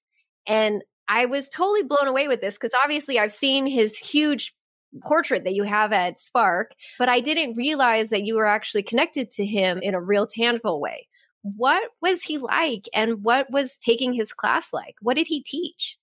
[0.48, 4.56] And I was totally blown away with this because obviously I've seen his huge
[5.04, 9.32] portrait that you have at SPARC, but I didn't realize that you were actually connected
[9.32, 11.08] to him in a real tangible way.
[11.42, 14.96] What was he like and what was taking his class like?
[15.02, 15.98] What did he teach?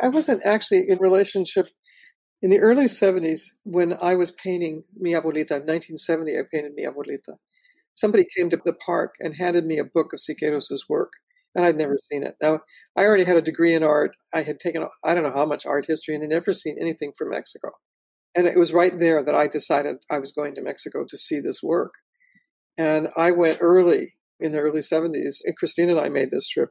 [0.00, 1.68] I wasn't actually in relationship
[2.40, 5.58] in the early 70s when I was painting Mi Abuelita.
[5.58, 7.36] In 1970, I painted Mi Abuelita.
[7.94, 11.10] Somebody came to the park and handed me a book of Siqueiros' work,
[11.58, 12.36] and I'd never seen it.
[12.40, 12.60] Now,
[12.96, 14.12] I already had a degree in art.
[14.32, 17.12] I had taken, I don't know how much art history, and I'd never seen anything
[17.18, 17.70] from Mexico.
[18.36, 21.40] And it was right there that I decided I was going to Mexico to see
[21.40, 21.94] this work.
[22.78, 26.70] And I went early in the early 70s, and Christine and I made this trip,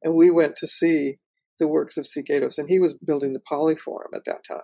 [0.00, 1.18] and we went to see
[1.58, 4.60] the works of Siqueiros, and he was building the Polyforum at that time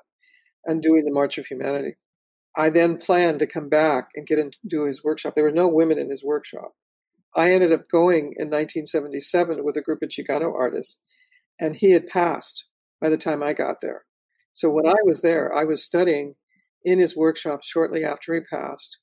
[0.65, 1.97] and doing the March of Humanity.
[2.57, 5.35] I then planned to come back and get into do his workshop.
[5.35, 6.75] There were no women in his workshop.
[7.37, 10.99] I ended up going in 1977 with a group of Chicano artists,
[11.61, 12.65] and he had passed
[12.99, 14.07] by the time I got there.
[14.55, 16.37] So when I was there, I was studying
[16.83, 18.99] in his workshop shortly after he passed,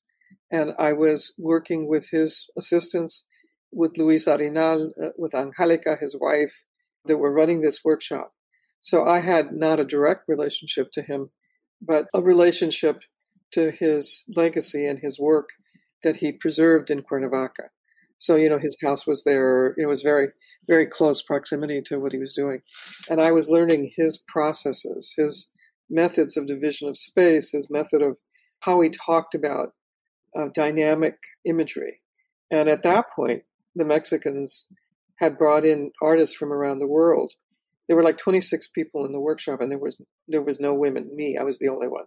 [0.50, 3.24] and I was working with his assistants,
[3.70, 6.64] with Luis Arenal, uh, with Angelica, his wife,
[7.04, 8.32] that were running this workshop.
[8.80, 11.30] So I had not a direct relationship to him,
[11.80, 13.02] but a relationship
[13.52, 15.50] to his legacy and his work
[16.02, 17.70] that he preserved in Cuernavaca.
[18.24, 19.74] So, you know, his house was there.
[19.76, 20.28] It was very,
[20.66, 22.62] very close proximity to what he was doing.
[23.10, 25.50] And I was learning his processes, his
[25.90, 28.16] methods of division of space, his method of
[28.60, 29.74] how he talked about
[30.34, 32.00] uh, dynamic imagery.
[32.50, 33.42] And at that point,
[33.76, 34.66] the Mexicans
[35.16, 37.32] had brought in artists from around the world.
[37.88, 41.14] There were like 26 people in the workshop, and there was there was no women.
[41.14, 42.06] Me, I was the only one.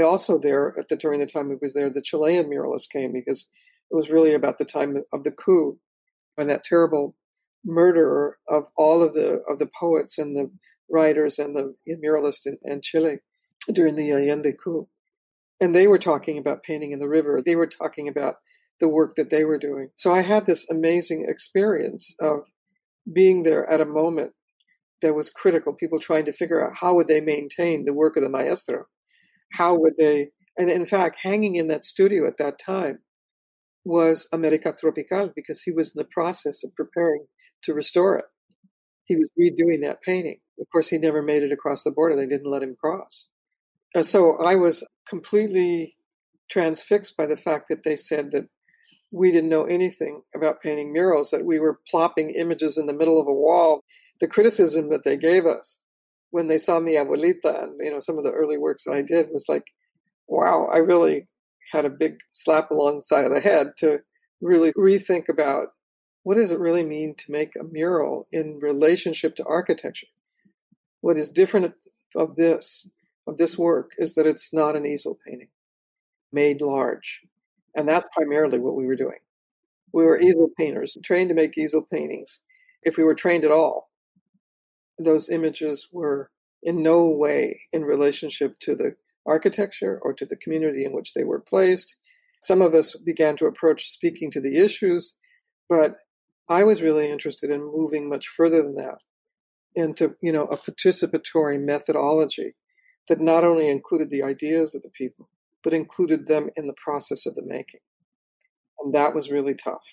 [0.00, 3.46] Also, there at the during the time it was there, the Chilean muralists came because
[3.90, 5.78] it was really about the time of the coup,
[6.34, 7.16] when that terrible
[7.64, 10.50] murder of all of the of the poets and the
[10.88, 13.18] writers and the muralists in, in Chile
[13.72, 14.88] during the Allende coup.
[15.60, 17.42] And they were talking about painting in the river.
[17.44, 18.36] They were talking about
[18.78, 19.88] the work that they were doing.
[19.96, 22.40] So I had this amazing experience of
[23.12, 24.32] being there at a moment
[25.00, 25.72] that was critical.
[25.72, 28.84] People trying to figure out how would they maintain the work of the maestro,
[29.52, 32.98] how would they, and in fact, hanging in that studio at that time
[33.86, 37.26] was America Tropical because he was in the process of preparing
[37.62, 38.24] to restore it.
[39.04, 40.40] He was redoing that painting.
[40.60, 42.16] Of course, he never made it across the border.
[42.16, 43.28] They didn't let him cross.
[43.94, 45.96] Uh, so I was completely
[46.50, 48.48] transfixed by the fact that they said that
[49.12, 53.20] we didn't know anything about painting murals, that we were plopping images in the middle
[53.20, 53.84] of a wall.
[54.18, 55.84] The criticism that they gave us
[56.30, 59.02] when they saw Mi Abuelita and you know some of the early works that I
[59.02, 59.64] did was like,
[60.26, 61.28] wow, I really
[61.72, 64.00] had a big slap alongside of the head to
[64.40, 65.68] really rethink about
[66.22, 70.08] what does it really mean to make a mural in relationship to architecture.
[71.00, 71.74] What is different
[72.14, 72.90] of this
[73.26, 75.48] of this work is that it's not an easel painting
[76.32, 77.22] made large
[77.76, 79.18] and that's primarily what we were doing.
[79.92, 80.28] We were mm-hmm.
[80.28, 82.40] easel painters, trained to make easel paintings.
[82.82, 83.90] If we were trained at all,
[84.98, 86.30] those images were
[86.62, 88.96] in no way in relationship to the
[89.26, 91.96] architecture or to the community in which they were placed.
[92.42, 95.16] Some of us began to approach speaking to the issues,
[95.68, 95.96] but
[96.48, 98.98] I was really interested in moving much further than that
[99.74, 102.54] into, you know, a participatory methodology
[103.08, 105.28] that not only included the ideas of the people,
[105.62, 107.80] but included them in the process of the making.
[108.78, 109.84] And that was really tough,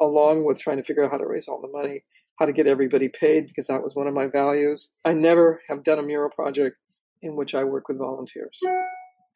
[0.00, 2.04] along with trying to figure out how to raise all the money,
[2.38, 4.92] how to get everybody paid, because that was one of my values.
[5.04, 6.76] I never have done a mural project
[7.22, 8.58] in which I work with volunteers.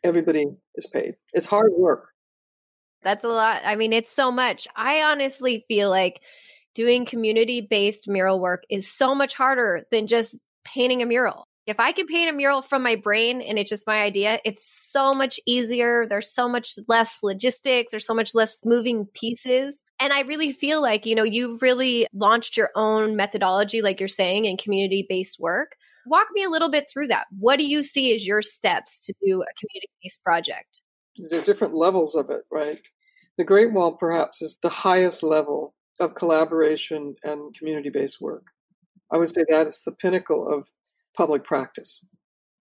[0.05, 1.15] Everybody is paid.
[1.33, 2.09] It's hard work.
[3.03, 3.63] That's a lot.
[3.65, 4.67] I mean, it's so much.
[4.75, 6.21] I honestly feel like
[6.75, 11.47] doing community based mural work is so much harder than just painting a mural.
[11.67, 14.67] If I can paint a mural from my brain and it's just my idea, it's
[14.67, 16.07] so much easier.
[16.07, 19.83] There's so much less logistics, there's so much less moving pieces.
[19.99, 24.09] And I really feel like, you know, you've really launched your own methodology, like you're
[24.09, 25.77] saying, in community based work.
[26.07, 27.27] Walk me a little bit through that.
[27.39, 30.81] What do you see as your steps to do a community based project?
[31.17, 32.81] There are different levels of it, right?
[33.37, 38.47] The Great Wall, perhaps, is the highest level of collaboration and community based work.
[39.11, 40.69] I would say that is the pinnacle of
[41.17, 42.05] public practice.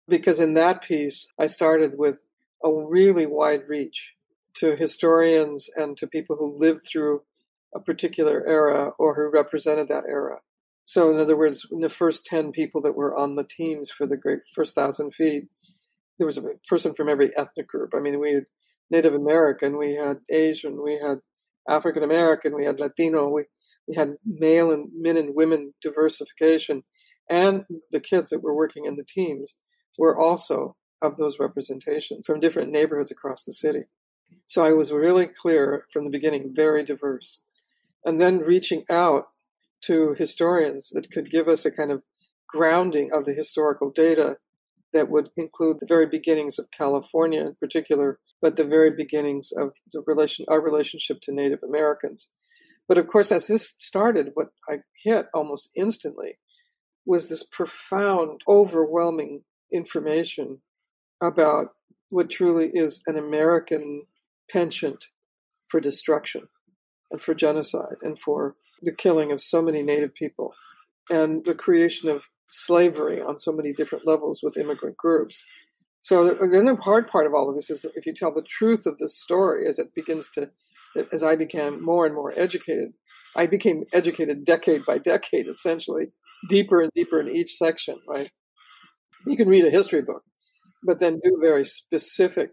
[0.08, 2.22] Because in that piece, I started with
[2.62, 4.12] a really wide reach
[4.54, 7.22] to historians and to people who lived through
[7.74, 10.38] a particular era or who represented that era.
[10.86, 14.06] So, in other words, in the first 10 people that were on the teams for
[14.06, 15.44] the great first thousand feet,
[16.18, 17.90] there was a person from every ethnic group.
[17.94, 18.46] I mean, we had
[18.90, 21.18] Native American, we had Asian, we had
[21.68, 23.44] African American, we had Latino, we,
[23.88, 26.84] we had male and men and women diversification
[27.28, 29.56] and the kids that were working in the teams
[29.98, 33.84] were also of those representations from different neighborhoods across the city.
[34.46, 37.42] So I was really clear from the beginning, very diverse.
[38.04, 39.26] And then reaching out
[39.84, 42.02] to historians that could give us a kind of
[42.48, 44.36] grounding of the historical data
[44.92, 49.72] that would include the very beginnings of California in particular, but the very beginnings of
[49.92, 52.30] the relation, our relationship to Native Americans.
[52.88, 56.38] But of course, as this started, what I hit almost instantly
[57.04, 60.62] was this profound, overwhelming information
[61.20, 61.68] about
[62.08, 64.04] what truly is an American
[64.50, 65.06] penchant
[65.68, 66.48] for destruction
[67.10, 70.52] and for genocide and for the killing of so many Native people
[71.10, 75.44] and the creation of slavery on so many different levels with immigrant groups.
[76.00, 78.86] So, then the hard part of all of this is if you tell the truth
[78.86, 80.50] of the story as it begins to,
[81.12, 82.92] as I became more and more educated,
[83.34, 86.12] I became educated decade by decade, essentially,
[86.48, 88.30] deeper and deeper in each section, right?
[89.26, 90.22] You can read a history book,
[90.84, 92.50] but then do very specific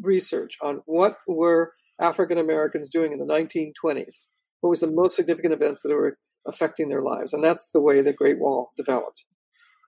[0.00, 4.28] research on what were African Americans doing in the 1920s.
[4.62, 7.32] What was the most significant events that were affecting their lives?
[7.32, 9.24] And that's the way the Great Wall developed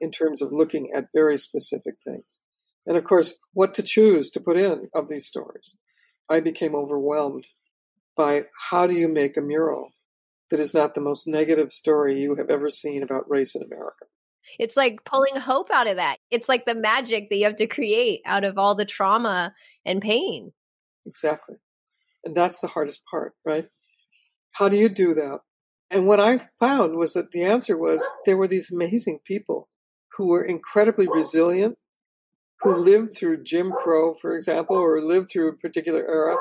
[0.01, 2.41] in terms of looking at very specific things.
[2.85, 5.77] And of course, what to choose to put in of these stories.
[6.29, 7.47] I became overwhelmed
[8.17, 9.91] by how do you make a mural
[10.51, 14.07] that is not the most negative story you have ever seen about race in America.
[14.59, 16.19] It's like pulling hope out of that.
[16.31, 19.55] It's like the magic that you have to create out of all the trauma
[19.87, 20.53] and pain.
[21.07, 21.57] Exactly.
[22.25, 23.69] And that's the hardest part, right?
[24.55, 25.41] How do you do that?
[25.91, 29.69] And what I found was that the answer was there were these amazing people
[30.17, 31.77] who were incredibly resilient,
[32.61, 36.37] who lived through Jim Crow, for example, or lived through a particular era,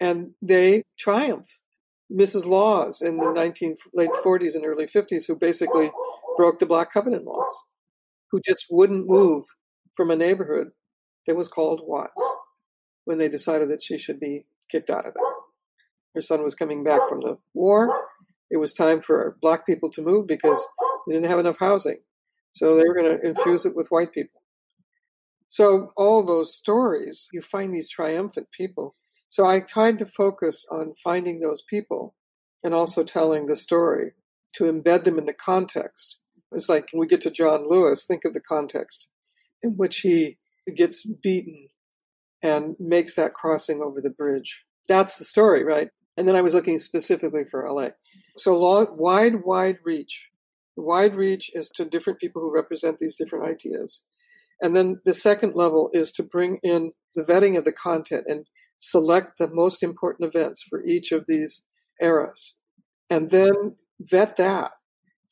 [0.00, 1.64] and they triumphed.
[2.10, 2.46] Mrs.
[2.46, 5.90] Laws in the 19 late 40s and early 50s who basically
[6.36, 7.52] broke the black covenant laws,
[8.30, 9.44] who just wouldn't move
[9.96, 10.68] from a neighborhood
[11.26, 12.22] that was called Watts
[13.04, 15.29] when they decided that she should be kicked out of there.
[16.14, 18.06] Her son was coming back from the war.
[18.50, 20.66] It was time for black people to move because
[21.06, 21.98] they didn't have enough housing.
[22.52, 24.42] So they were going to infuse it with white people.
[25.48, 28.96] So all those stories, you find these triumphant people
[29.30, 32.16] so I tried to focus on finding those people
[32.64, 34.12] and also telling the story
[34.54, 36.18] to embed them in the context.
[36.50, 39.08] It's like when we get to John Lewis, think of the context
[39.62, 40.38] in which he
[40.74, 41.68] gets beaten
[42.42, 44.64] and makes that crossing over the bridge.
[44.88, 45.90] That's the story, right?
[46.20, 47.88] And then I was looking specifically for LA.
[48.36, 50.28] So long, wide, wide reach.
[50.76, 54.02] Wide reach is to different people who represent these different ideas.
[54.60, 58.44] And then the second level is to bring in the vetting of the content and
[58.76, 61.62] select the most important events for each of these
[62.02, 62.54] eras,
[63.08, 64.72] and then vet that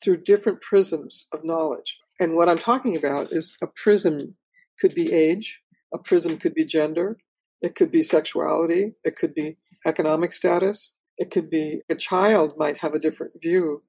[0.03, 1.99] through different prisms of knowledge.
[2.19, 4.37] And what I'm talking about is a prism
[4.81, 5.59] could be age,
[5.93, 7.17] a prism could be gender,
[7.61, 12.77] it could be sexuality, it could be economic status, it could be a child might
[12.77, 13.83] have a different view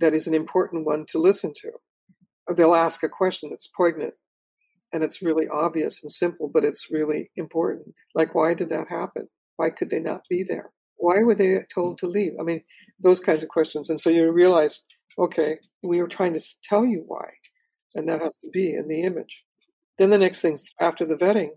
[0.00, 1.72] that is an important one to listen to.
[2.54, 4.14] They'll ask a question that's poignant
[4.92, 7.94] and it's really obvious and simple, but it's really important.
[8.14, 9.28] Like, why did that happen?
[9.56, 10.70] Why could they not be there?
[10.96, 12.32] Why were they told to leave?
[12.40, 12.62] I mean,
[13.00, 13.90] those kinds of questions.
[13.90, 14.84] And so you realize,
[15.18, 17.26] okay, we were trying to tell you why,
[17.94, 19.44] and that has to be in the image.
[19.98, 21.50] Then the next thing after the vetting,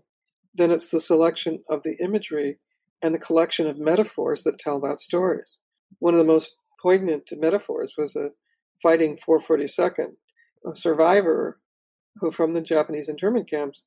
[0.54, 2.58] then it's the selection of the imagery
[3.02, 5.58] and the collection of metaphors that tell that stories.
[5.98, 8.30] One of the most poignant metaphors was a
[8.82, 10.14] fighting 442nd,
[10.66, 11.58] a survivor
[12.16, 13.84] who from the Japanese internment camps,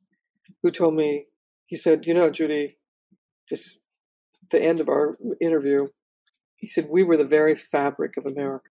[0.63, 1.27] who told me,
[1.65, 2.77] he said, you know, Judy,
[3.47, 3.79] just
[4.49, 5.87] the end of our interview,
[6.55, 8.69] he said, we were the very fabric of America.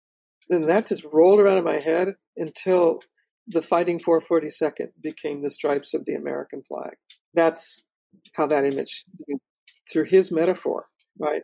[0.50, 3.02] And that just rolled around in my head until
[3.48, 6.94] the Fighting 442nd became the stripes of the American flag.
[7.34, 7.84] That's
[8.34, 9.06] how that image,
[9.92, 10.86] through his metaphor,
[11.18, 11.44] right?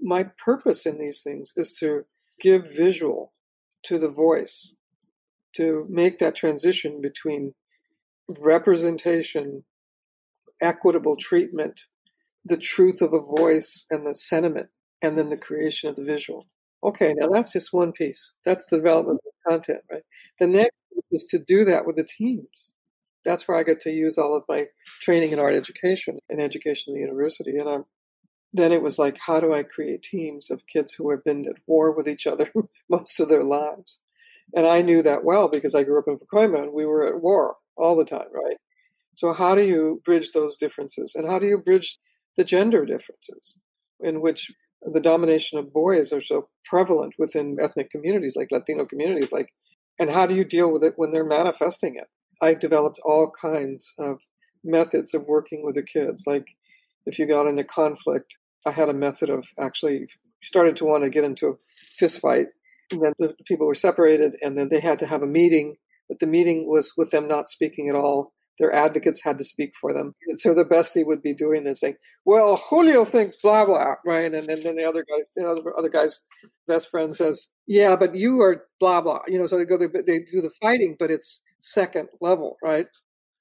[0.00, 2.04] My purpose in these things is to
[2.40, 3.32] give visual
[3.84, 4.74] to the voice,
[5.56, 7.54] to make that transition between
[8.28, 9.64] representation,
[10.60, 11.82] equitable treatment,
[12.44, 14.68] the truth of a voice, and the sentiment,
[15.02, 16.46] and then the creation of the visual.
[16.84, 18.32] Okay, now that's just one piece.
[18.44, 20.02] That's the development of content, right?
[20.38, 20.76] The next
[21.10, 22.72] is to do that with the teams.
[23.26, 24.66] That's where I get to use all of my
[25.02, 27.58] training in art education and education in the university.
[27.58, 27.84] And I'm,
[28.52, 31.60] then it was like, how do I create teams of kids who have been at
[31.66, 32.50] war with each other
[32.88, 34.00] most of their lives?
[34.54, 37.20] And I knew that well because I grew up in Pacoima and we were at
[37.20, 38.56] war all the time, right?
[39.14, 41.14] So how do you bridge those differences?
[41.14, 41.98] And how do you bridge
[42.36, 43.58] the gender differences
[44.00, 44.52] in which
[44.82, 49.50] the domination of boys are so prevalent within ethnic communities like Latino communities like
[49.98, 52.08] and how do you deal with it when they're manifesting it?
[52.40, 54.20] I developed all kinds of
[54.64, 56.24] methods of working with the kids.
[56.26, 56.46] Like
[57.06, 60.08] if you got into conflict, I had a method of actually
[60.42, 61.54] started to want to get into a
[61.96, 62.46] fist fight.
[62.92, 65.76] And then the people were separated and then they had to have a meeting,
[66.08, 69.72] but the meeting was with them not speaking at all their advocates had to speak
[69.80, 70.14] for them.
[70.28, 73.94] And so the best bestie would be doing this saying, well, Julio thinks blah, blah,
[74.04, 74.32] right?
[74.32, 76.22] And then, then the other guys, the other, other guy's
[76.66, 79.20] best friend says, yeah, but you are blah, blah.
[79.26, 82.86] You know, so they go, they, they do the fighting, but it's second level, right?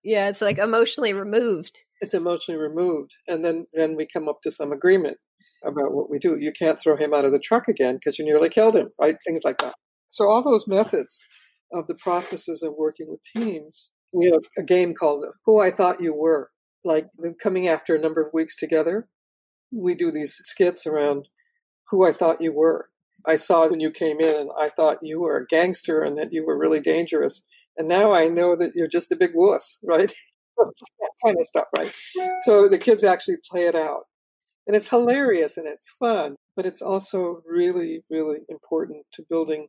[0.03, 1.79] Yeah, it's like emotionally removed.
[2.01, 3.15] It's emotionally removed.
[3.27, 5.17] And then, then we come up to some agreement
[5.65, 6.37] about what we do.
[6.39, 9.15] You can't throw him out of the truck again because you nearly killed him, right?
[9.25, 9.75] Things like that.
[10.09, 11.23] So all those methods
[11.73, 16.01] of the processes of working with teams we have a game called Who I Thought
[16.01, 16.49] You Were.
[16.83, 17.07] Like
[17.41, 19.07] coming after a number of weeks together,
[19.71, 21.27] we do these skits around
[21.89, 22.89] who I thought you were.
[23.25, 26.31] I saw when you came in and I thought you were a gangster and that
[26.31, 27.43] you were really dangerous.
[27.77, 30.13] And now I know that you're just a big wuss, right?
[30.57, 31.93] that kind of stuff, right?
[32.43, 34.03] So the kids actually play it out.
[34.67, 39.67] And it's hilarious and it's fun, but it's also really, really important to building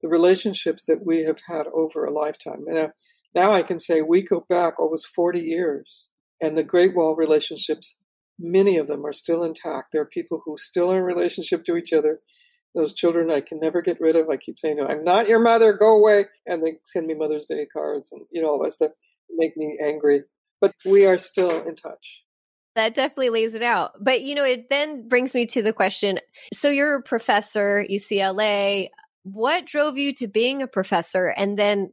[0.00, 2.64] the relationships that we have had over a lifetime.
[2.66, 2.88] And uh,
[3.34, 6.08] now I can say we go back almost 40 years,
[6.40, 7.96] and the Great Wall relationships,
[8.38, 9.92] many of them are still intact.
[9.92, 12.20] There are people who still are in relationship to each other.
[12.74, 14.30] Those children I can never get rid of.
[14.30, 16.26] I keep saying, No, I'm not your mother, go away.
[16.46, 18.92] And they send me Mother's Day cards and, you know, all that stuff
[19.30, 20.22] make me angry.
[20.60, 22.22] But we are still in touch.
[22.74, 23.92] That definitely lays it out.
[24.00, 26.20] But, you know, it then brings me to the question
[26.54, 28.88] so you're a professor, UCLA.
[29.24, 31.26] What drove you to being a professor?
[31.26, 31.92] And then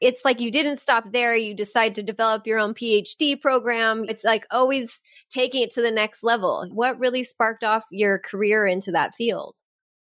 [0.00, 1.34] it's like you didn't stop there.
[1.34, 4.04] You decide to develop your own PhD program.
[4.08, 5.00] It's like always
[5.30, 6.68] taking it to the next level.
[6.72, 9.56] What really sparked off your career into that field?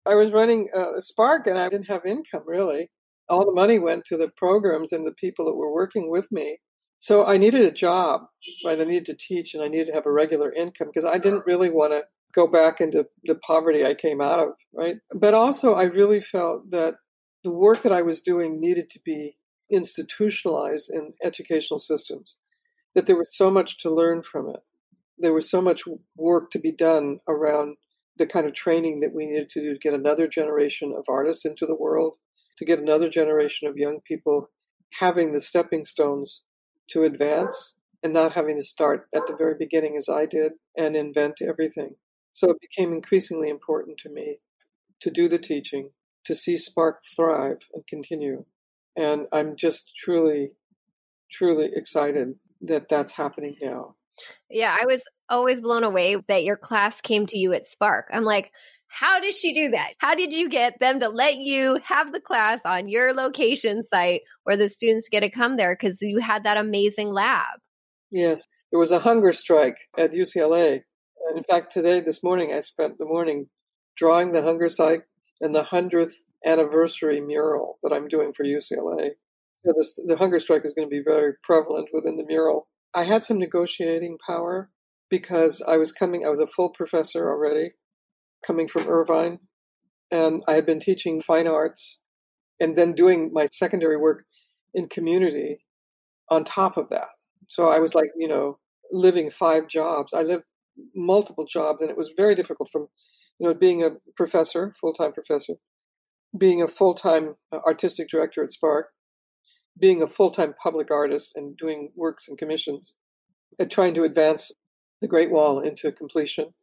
[0.07, 2.89] I was running uh, SPARC and I didn't have income really.
[3.29, 6.59] All the money went to the programs and the people that were working with me.
[6.99, 8.21] So I needed a job,
[8.65, 8.79] right?
[8.79, 11.45] I needed to teach and I needed to have a regular income because I didn't
[11.45, 14.97] really want to go back into the poverty I came out of, right?
[15.13, 16.95] But also, I really felt that
[17.43, 19.37] the work that I was doing needed to be
[19.71, 22.37] institutionalized in educational systems,
[22.95, 24.61] that there was so much to learn from it.
[25.17, 25.83] There was so much
[26.15, 27.77] work to be done around
[28.17, 31.45] the kind of training that we needed to do to get another generation of artists
[31.45, 32.15] into the world,
[32.57, 34.49] to get another generation of young people
[34.99, 36.43] having the stepping stones
[36.89, 40.95] to advance and not having to start at the very beginning as I did and
[40.95, 41.95] invent everything.
[42.31, 44.37] So it became increasingly important to me
[45.01, 45.91] to do the teaching,
[46.25, 48.45] to see SPARC thrive and continue,
[48.95, 50.53] and I'm just truly,
[51.31, 53.96] truly excited that that's happening now.
[54.49, 58.03] Yeah, I was always blown away that your class came to you at SPARC.
[58.11, 58.51] I'm like,
[58.87, 59.93] how did she do that?
[59.97, 64.21] How did you get them to let you have the class on your location site
[64.43, 65.75] where the students get to come there?
[65.75, 67.59] Because you had that amazing lab.
[68.09, 70.81] Yes, there was a hunger strike at UCLA.
[71.27, 73.47] And in fact, today, this morning, I spent the morning
[73.97, 75.05] drawing the hunger strike
[75.41, 76.13] and the 100th
[76.45, 79.09] anniversary mural that I'm doing for UCLA.
[79.65, 82.67] So this, the hunger strike is going to be very prevalent within the mural.
[82.93, 84.69] I had some negotiating power
[85.09, 87.71] because I was coming, I was a full professor already,
[88.45, 89.39] coming from Irvine,
[90.11, 91.99] and I had been teaching fine arts
[92.59, 94.25] and then doing my secondary work
[94.73, 95.65] in community
[96.29, 97.07] on top of that.
[97.47, 98.59] So I was like, you know,
[98.91, 100.13] living five jobs.
[100.13, 100.43] I lived
[100.95, 102.87] multiple jobs, and it was very difficult from,
[103.39, 105.53] you know, being a professor, full time professor,
[106.37, 108.83] being a full time uh, artistic director at SPARC,
[109.79, 112.95] being a full time public artist and doing works and commissions,
[113.59, 114.51] and trying to advance
[115.01, 116.53] the Great Wall into completion.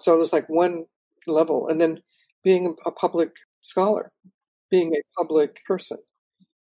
[0.00, 0.86] So it was like one
[1.26, 2.02] level, and then
[2.42, 4.10] being a public scholar,
[4.70, 5.98] being a public person,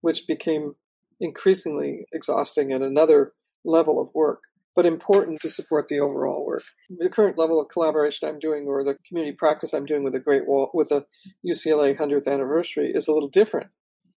[0.03, 0.75] which became
[1.21, 3.33] increasingly exhausting and another
[3.65, 4.43] level of work,
[4.77, 6.65] but important to support the overall work.
[6.91, 10.21] The current level of collaboration I'm doing, or the community practice I'm doing with the
[10.21, 11.07] Great Wall, with the
[11.47, 13.71] UCLA 100th anniversary, is a little different.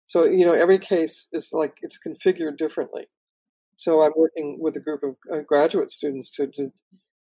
[0.06, 3.08] So, you know, every case is like it's configured differently.
[3.76, 6.70] So, I'm working with a group of uh, graduate students to, to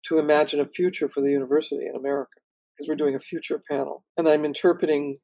[0.08, 2.32] to imagine a future for the university in America
[2.76, 5.20] because we're doing a future panel, and I'm interpreting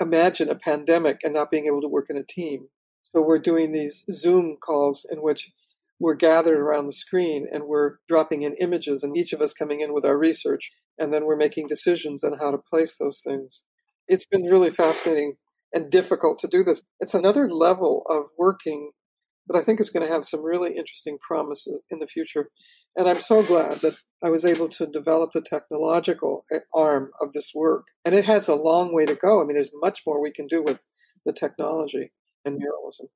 [0.00, 2.68] imagine a pandemic and not being able to work in a team.
[3.02, 5.50] So, we're doing these Zoom calls in which
[6.00, 9.80] we're gathered around the screen and we're dropping in images, and each of us coming
[9.80, 13.64] in with our research, and then we're making decisions on how to place those things.
[14.08, 15.36] It's been really fascinating
[15.74, 16.82] and difficult to do this.
[17.00, 18.92] It's another level of working
[19.48, 22.48] that I think is going to have some really interesting promise in the future.
[22.96, 27.32] And I'm so glad that I was able to develop the technological eh, arm of
[27.32, 27.84] this work.
[28.04, 29.42] And it has a long way to go.
[29.42, 30.78] I mean, there's much more we can do with
[31.26, 32.12] the technology
[32.44, 33.08] and muralism.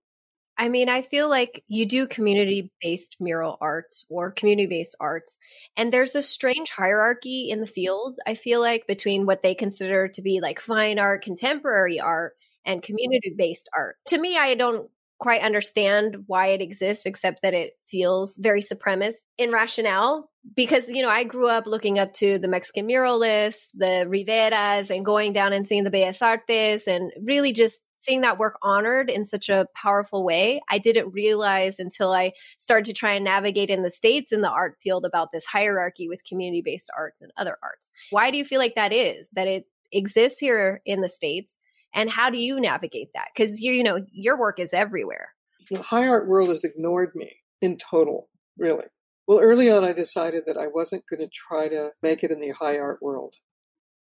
[0.61, 5.39] I mean, I feel like you do community based mural arts or community based arts,
[5.77, 10.09] and there's a strange hierarchy in the field, I feel like, between what they consider
[10.09, 12.35] to be like fine art, contemporary art,
[12.65, 13.97] and community based art.
[14.09, 14.89] To me, I don't
[15.19, 20.31] quite understand why it exists, except that it feels very supremacist in rationale.
[20.55, 25.05] Because, you know, I grew up looking up to the Mexican muralists, the Riveras, and
[25.05, 29.27] going down and seeing the Bellas Artes, and really just seeing that work honored in
[29.27, 30.63] such a powerful way.
[30.71, 34.51] I didn't realize until I started to try and navigate in the States in the
[34.51, 37.93] art field about this hierarchy with community based arts and other arts.
[38.11, 39.29] Why do you feel like that is?
[39.33, 41.59] That it exists here in the States?
[41.99, 43.27] And how do you navigate that?
[43.35, 45.31] Because you, you know, your work is everywhere.
[45.69, 48.85] The high art world has ignored me in total, really.
[49.27, 52.39] Well, early on, I decided that I wasn't going to try to make it in
[52.39, 53.35] the high art world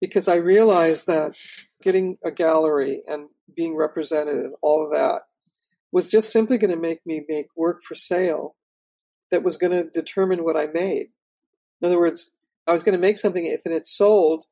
[0.00, 1.36] because I realized that
[1.80, 5.22] getting a gallery and being represented and all of that
[5.92, 8.56] was just simply going to make me make work for sale
[9.30, 11.10] that was going to determine what I made.
[11.80, 12.32] In other words,
[12.66, 14.44] I was going to make something if it sold,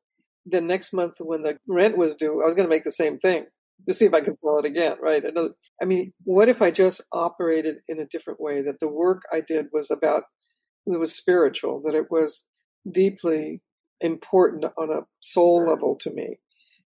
[0.45, 3.17] then next month when the rent was due, I was going to make the same
[3.17, 3.45] thing
[3.87, 5.23] to see if I could sell it again, right?
[5.23, 5.49] Another,
[5.81, 8.61] I mean, what if I just operated in a different way?
[8.61, 10.23] That the work I did was about,
[10.85, 12.45] it was spiritual, that it was
[12.89, 13.61] deeply
[14.01, 16.39] important on a soul level to me,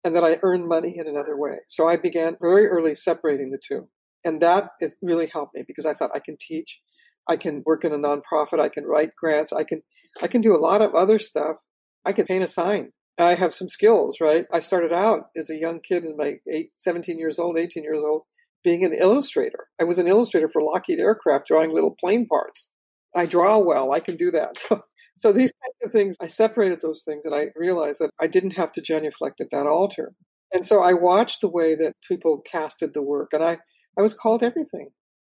[0.05, 1.59] and that I earned money in another way.
[1.69, 3.89] So I began very early separating the two.
[4.25, 4.71] And that
[5.03, 6.81] really helped me because I thought I can teach,
[7.29, 9.83] I can work in a nonprofit, I can write grants, I can
[10.21, 11.57] I can do a lot of other stuff.
[12.05, 12.93] I can paint a sign.
[13.19, 14.47] I have some skills, right?
[14.53, 18.03] I started out as a young kid in my eight, 17 years old, 18 years
[18.05, 18.23] old,
[18.63, 19.69] being an illustrator.
[19.81, 22.69] I was an illustrator for Lockheed Aircraft, drawing little plane parts.
[23.15, 23.93] I draw well.
[23.93, 24.63] I can do that.
[25.19, 28.27] So, so these kinds of things, I separated those things and I realized that I
[28.27, 30.13] didn't have to genuflect at that altar.
[30.53, 33.57] And so I watched the way that people casted the work and I,
[33.99, 34.91] I was called everything.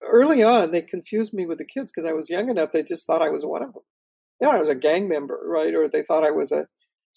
[0.02, 2.72] Early on, they confused me with the kids because I was young enough.
[2.72, 3.84] They just thought I was one of them.
[4.42, 5.76] Yeah, I was a gang member, right?
[5.76, 6.68] Or they thought I was a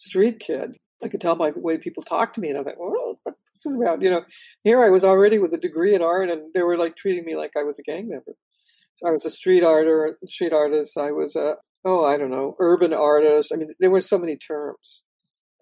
[0.00, 0.76] street kid.
[1.02, 3.36] I could tell by the way people talked to me, and I thought, well, what
[3.54, 4.02] this is about?
[4.02, 4.24] You know,
[4.64, 7.36] here I was already with a degree in art, and they were like treating me
[7.36, 8.36] like I was a gang member.
[8.96, 10.98] So I was a street artist, street artist.
[10.98, 13.52] I was a oh, I don't know, urban artist.
[13.54, 15.02] I mean, there were so many terms.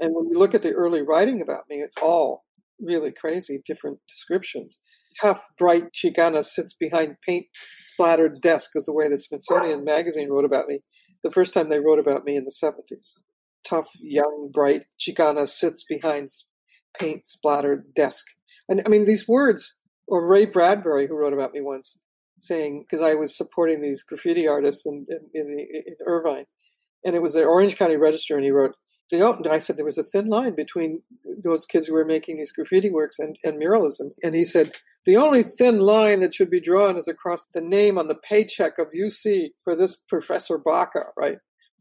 [0.01, 2.45] And when you look at the early writing about me, it's all
[2.80, 4.78] really crazy, different descriptions.
[5.20, 7.47] Tough, bright Chicana sits behind paint
[7.84, 10.80] splattered desk is the way the Smithsonian magazine wrote about me
[11.24, 13.18] the first time they wrote about me in the 70s.
[13.64, 16.30] Tough, young, bright Chicana sits behind
[16.98, 18.26] paint splattered desk.
[18.68, 21.98] And I mean, these words, or Ray Bradbury, who wrote about me once,
[22.40, 26.46] saying, because I was supporting these graffiti artists in, in, in, in Irvine,
[27.04, 28.74] and it was the Orange County Register, and he wrote,
[29.12, 31.02] I said there was a thin line between
[31.42, 34.11] those kids who were making these graffiti works and, and muralism.
[34.22, 34.72] And he said,
[35.06, 38.78] the only thin line that should be drawn is across the name on the paycheck
[38.78, 41.38] of UC for this Professor Baca, right?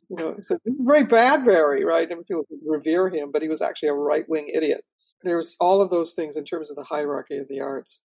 [0.09, 2.07] You know, so Ray Bradbury, right?
[2.07, 4.83] People revere him, but he was actually a right wing idiot.
[5.23, 8.01] There's all of those things in terms of the hierarchy of the arts.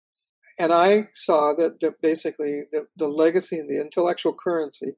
[0.58, 4.92] And I saw that, that basically the, the legacy and the intellectual currency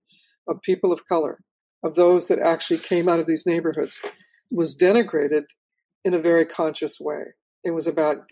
[0.48, 1.38] of people of color
[1.82, 4.00] of those that actually came out of these neighborhoods
[4.50, 5.44] was denigrated
[6.04, 7.34] in a very conscious way.
[7.64, 8.28] It was about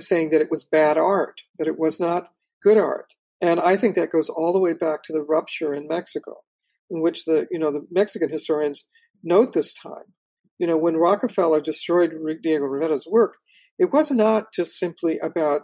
[0.00, 2.28] saying that it was bad art, that it was not
[2.62, 3.14] good art.
[3.40, 6.42] And I think that goes all the way back to the rupture in Mexico,
[6.90, 8.84] in which the you know the Mexican historians
[9.22, 10.14] note this time.
[10.58, 12.12] You know, when Rockefeller destroyed
[12.42, 13.34] Diego Rivera's work,
[13.78, 15.62] it was not just simply about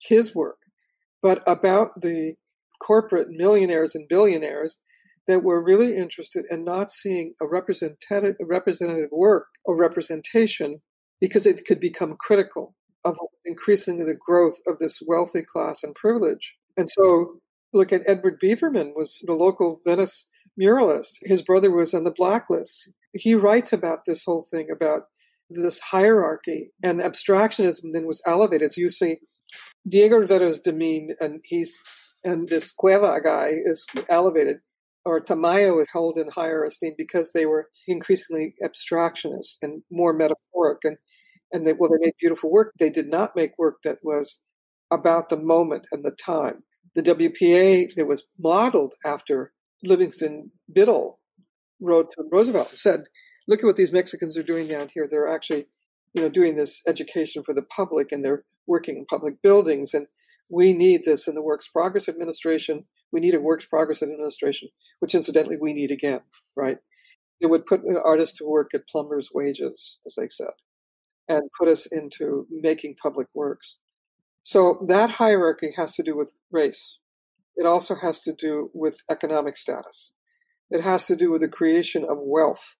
[0.00, 0.58] his work,
[1.22, 2.34] but about the
[2.80, 4.78] corporate millionaires and billionaires
[5.26, 10.80] that were really interested in not seeing a representative, a representative work or representation
[11.20, 16.54] because it could become critical of increasing the growth of this wealthy class and privilege.
[16.76, 17.40] And so
[17.72, 20.26] look at Edward Biberman was the local Venice
[20.58, 21.18] muralist.
[21.22, 22.90] His brother was on the blacklist.
[23.14, 25.04] He writes about this whole thing about
[25.50, 28.72] this hierarchy and abstractionism then was elevated.
[28.72, 29.18] So you see
[29.88, 31.78] Diego Rivera is demeaned and he's
[32.24, 34.58] and this Cueva guy is elevated
[35.04, 40.78] or Tamayo is held in higher esteem because they were increasingly abstractionist and more metaphoric
[40.84, 40.98] and
[41.52, 42.72] and they well they made beautiful work.
[42.78, 44.42] They did not make work that was
[44.90, 46.64] about the moment and the time.
[46.94, 49.52] The WPA that was modeled after
[49.82, 51.20] Livingston Biddle
[51.80, 53.04] wrote to Roosevelt and said,
[53.46, 55.06] "Look at what these Mexicans are doing down here.
[55.08, 55.66] They're actually,
[56.12, 60.06] you know, doing this education for the public, and they're working in public buildings, and
[60.50, 62.84] we need this in the Works Progress Administration.
[63.12, 64.68] We need a Works Progress Administration,
[65.00, 66.20] which incidentally we need again,
[66.56, 66.78] right?
[67.40, 70.54] It would put uh, artists to work at plumbers' wages, as they said,
[71.28, 73.76] and put us into making public works.
[74.42, 76.98] So that hierarchy has to do with race.
[77.58, 80.12] It also has to do with economic status.
[80.70, 82.76] It has to do with the creation of wealth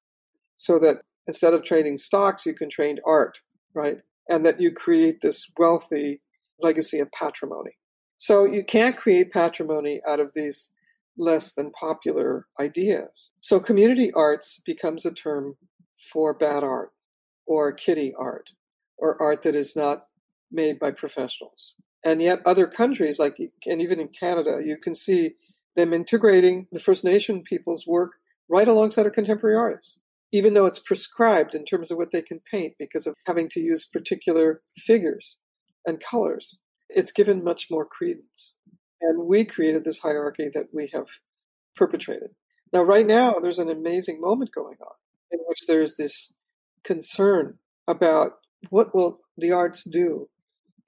[0.57, 3.41] so that instead of trading stocks, you can trade art,
[3.74, 3.99] right?
[4.29, 6.22] And that you create this wealthy
[6.61, 7.72] legacy of patrimony.
[8.18, 10.70] So you can't create patrimony out of these
[11.16, 13.33] less than popular ideas.
[13.41, 15.57] So community arts becomes a term
[16.12, 16.91] for bad art
[17.47, 18.51] or kiddie art
[18.97, 20.05] or art that is not
[20.53, 21.74] made by professionals.
[22.05, 23.37] And yet, other countries, like
[23.67, 25.35] and even in Canada, you can see
[25.77, 28.13] them integrating the First Nation people's work
[28.49, 29.99] right alongside of contemporary artists,
[30.33, 33.61] even though it's prescribed in terms of what they can paint because of having to
[33.61, 35.39] use particular figures
[35.87, 36.61] and colors.
[36.89, 38.55] It's given much more credence.
[39.01, 41.07] And we created this hierarchy that we have
[41.77, 42.31] perpetrated.
[42.73, 44.95] Now, right now, there's an amazing moment going on
[45.31, 46.33] in which there's this
[46.85, 48.33] concern about
[48.71, 50.29] what will the arts do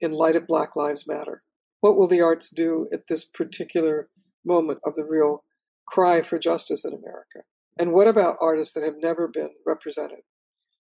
[0.01, 1.43] in light of Black Lives Matter?
[1.79, 4.09] What will the arts do at this particular
[4.45, 5.43] moment of the real
[5.87, 7.39] cry for justice in America?
[7.79, 10.19] And what about artists that have never been represented?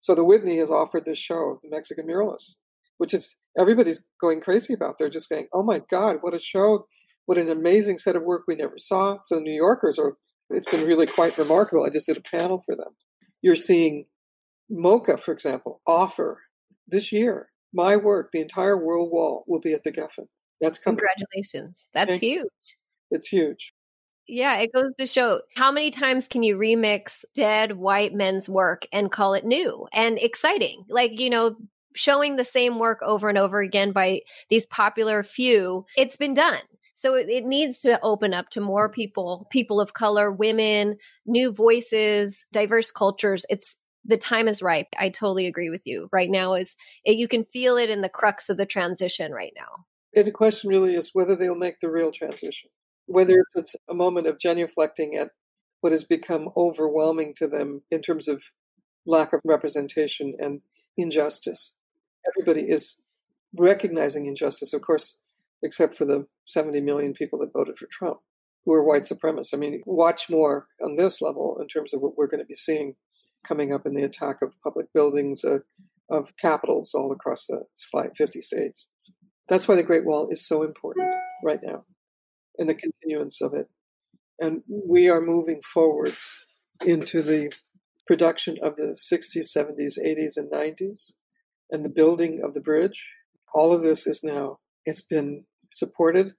[0.00, 2.56] So the Whitney has offered this show, of The Mexican Muralists,
[2.98, 4.98] which is everybody's going crazy about.
[4.98, 6.86] They're just going, "Oh my God, what a show!
[7.24, 10.16] What an amazing set of work we never saw." So New Yorkers are.
[10.48, 11.84] It's been really quite remarkable.
[11.84, 12.94] I just did a panel for them.
[13.42, 14.06] You're seeing
[14.70, 16.42] MoCA, for example, offer
[16.86, 20.26] this year my work, the entire world wall, will be at the Geffen.
[20.60, 20.98] That's coming.
[20.98, 21.76] Congratulations.
[21.92, 22.76] That's Thank huge.
[23.10, 23.72] It's huge.
[24.26, 28.86] Yeah, it goes to show how many times can you remix dead white men's work
[28.92, 30.84] and call it new and exciting?
[30.88, 31.56] Like, you know,
[31.94, 36.58] showing the same work over and over again by these popular few, it's been done.
[36.94, 40.96] So it, it needs to open up to more people, people of color, women,
[41.26, 43.44] new voices, diverse cultures.
[43.48, 44.88] It's the time is ripe.
[44.98, 46.08] I totally agree with you.
[46.12, 49.52] Right now is it, you can feel it in the crux of the transition right
[49.56, 49.84] now.
[50.14, 52.70] And the question really is whether they'll make the real transition,
[53.06, 53.60] whether mm-hmm.
[53.60, 55.30] it's a moment of genuflecting at
[55.80, 58.42] what has become overwhelming to them in terms of
[59.06, 60.60] lack of representation and
[60.96, 61.76] injustice.
[62.26, 62.98] Everybody is
[63.56, 65.18] recognizing injustice, of course,
[65.62, 68.18] except for the 70 million people that voted for Trump,
[68.64, 69.54] who are white supremacists.
[69.54, 72.54] I mean, watch more on this level in terms of what we're going to be
[72.54, 72.96] seeing
[73.46, 75.58] coming up in the attack of public buildings, uh,
[76.08, 77.64] of capitals all across the
[78.16, 78.88] 50 states.
[79.48, 81.08] That's why the Great Wall is so important
[81.44, 81.84] right now
[82.58, 83.68] and the continuance of it.
[84.40, 86.16] And we are moving forward
[86.84, 87.52] into the
[88.06, 91.12] production of the 60s, 70s, 80s, and 90s
[91.70, 93.08] and the building of the bridge.
[93.54, 96.32] All of this is now, it's been supported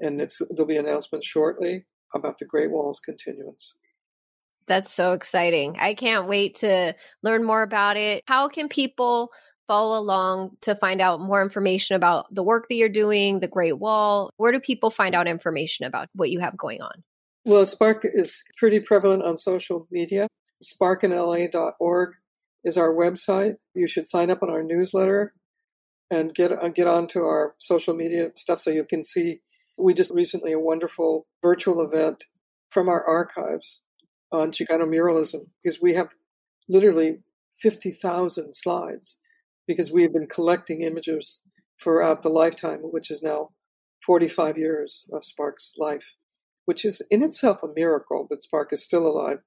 [0.00, 0.18] and
[0.50, 3.74] there'll be announcements shortly about the Great Wall's continuance.
[4.66, 5.76] That's so exciting.
[5.78, 8.22] I can't wait to learn more about it.
[8.26, 9.30] How can people
[9.66, 13.78] follow along to find out more information about the work that you're doing, the Great
[13.78, 14.30] Wall?
[14.36, 17.02] Where do people find out information about what you have going on?
[17.44, 20.28] Well, SPARC is pretty prevalent on social media.
[20.62, 22.10] Sparcinla.org
[22.64, 23.56] is our website.
[23.74, 25.34] You should sign up on our newsletter
[26.10, 29.40] and get uh, get onto our social media stuff so you can see.
[29.76, 32.24] We just recently a wonderful virtual event
[32.70, 33.80] from our archives
[34.32, 36.08] on Chicano muralism because we have
[36.68, 37.18] literally
[37.60, 39.18] 50,000 slides
[39.66, 41.42] because we have been collecting images
[41.82, 43.50] throughout the lifetime, which is now
[44.06, 46.14] 45 years of SPARC's life,
[46.64, 49.38] which is in itself a miracle that SPARC is still alive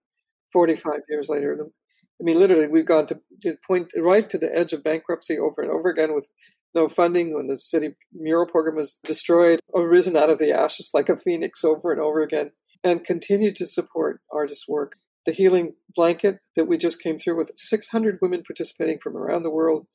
[0.54, 1.58] 45 years later.
[1.60, 5.62] I mean, literally, we've gone to, to point right to the edge of bankruptcy over
[5.62, 6.30] and over again with
[6.76, 11.10] no funding when the city mural program was destroyed, arisen out of the ashes like
[11.10, 12.52] a phoenix over and over again,
[12.84, 14.94] and continued to support artists' work.
[15.26, 19.50] The healing blanket that we just came through with 600 women participating from around the
[19.50, 19.88] world,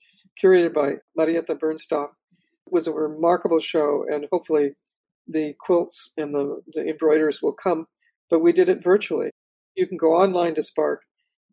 [0.43, 2.11] curated by Marietta Bernstorff,
[2.67, 4.73] was a remarkable show, and hopefully
[5.29, 7.87] the quilts and the, the embroiders will come.
[8.29, 9.31] But we did it virtually.
[9.77, 10.99] You can go online to SPARC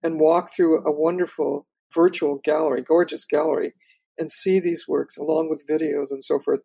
[0.01, 3.73] and walk through a wonderful virtual gallery, gorgeous gallery,
[4.17, 6.61] and see these works along with videos and so forth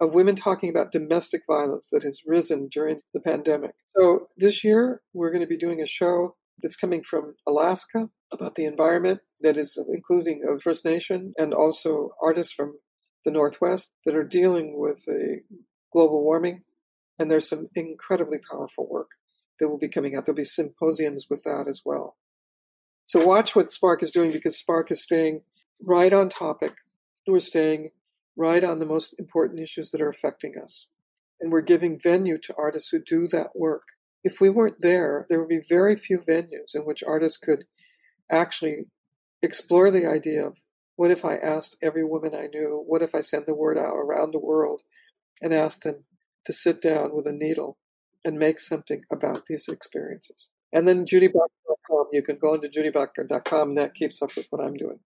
[0.00, 3.72] of women talking about domestic violence that has risen during the pandemic.
[3.96, 8.54] So this year we're going to be doing a show that's coming from Alaska about
[8.54, 12.78] the environment that is including a First Nation and also artists from
[13.24, 15.40] the Northwest that are dealing with a
[15.92, 16.62] global warming.
[17.18, 19.10] And there's some incredibly powerful work
[19.58, 20.26] that will be coming out.
[20.26, 22.16] There'll be symposiums with that as well.
[23.06, 25.42] So watch what SPARC is doing because SPARC is staying
[25.80, 26.74] right on topic.
[27.26, 27.90] We're staying
[28.36, 30.86] right on the most important issues that are affecting us.
[31.40, 33.82] And we're giving venue to artists who do that work.
[34.22, 37.64] If we weren't there, there would be very few venues in which artists could
[38.30, 38.86] actually
[39.42, 40.56] explore the idea of
[40.96, 43.96] what if I asked every woman I knew, what if I sent the word out
[43.96, 44.82] around the world
[45.42, 46.04] and asked them
[46.46, 47.76] to sit down with a needle
[48.24, 50.48] and make something about these experiences?
[50.72, 54.74] And then judybaca.com, you can go into judybaca.com and that keeps up with what I'm
[54.74, 55.00] doing.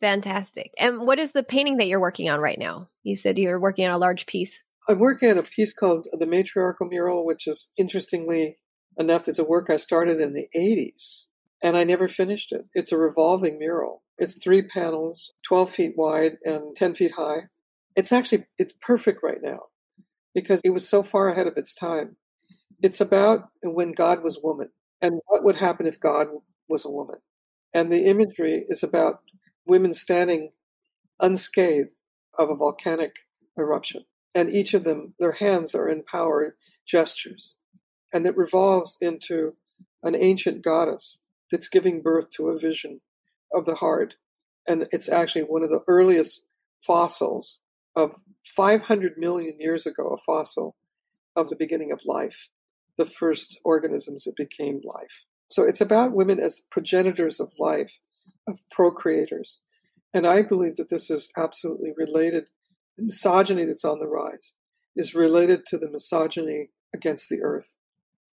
[0.00, 0.72] Fantastic.
[0.78, 2.88] And what is the painting that you're working on right now?
[3.02, 4.62] You said you're working on a large piece.
[4.88, 8.58] I'm working on a piece called The Matriarchal Mural, which is interestingly
[8.98, 11.24] enough, is a work I started in the 80s
[11.62, 12.66] and I never finished it.
[12.74, 14.02] It's a revolving mural.
[14.18, 17.44] It's three panels, 12 feet wide and 10 feet high.
[17.96, 19.60] It's actually, it's perfect right now
[20.34, 22.16] because it was so far ahead of its time.
[22.82, 24.68] It's about when God was woman
[25.00, 26.28] and what would happen if God
[26.68, 27.16] was a woman.
[27.72, 29.20] And the imagery is about
[29.66, 30.50] women standing
[31.20, 31.96] unscathed
[32.38, 33.16] of a volcanic
[33.58, 34.04] eruption.
[34.34, 36.56] And each of them, their hands are in power
[36.86, 37.56] gestures.
[38.12, 39.54] And it revolves into
[40.02, 41.18] an ancient goddess
[41.50, 43.00] that's giving birth to a vision
[43.52, 44.14] of the heart.
[44.66, 46.46] And it's actually one of the earliest
[46.80, 47.58] fossils
[47.94, 48.16] of
[48.56, 50.74] 500 million years ago, a fossil
[51.36, 52.48] of the beginning of life
[52.96, 55.24] the first organisms that became life.
[55.48, 57.98] So it's about women as progenitors of life,
[58.48, 59.58] of procreators.
[60.12, 62.44] And I believe that this is absolutely related.
[62.96, 64.54] The misogyny that's on the rise
[64.96, 67.74] is related to the misogyny against the earth,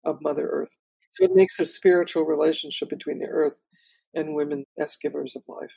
[0.04, 0.78] of Mother Earth.
[1.12, 3.62] So it makes a spiritual relationship between the earth
[4.14, 5.72] and women as givers of life.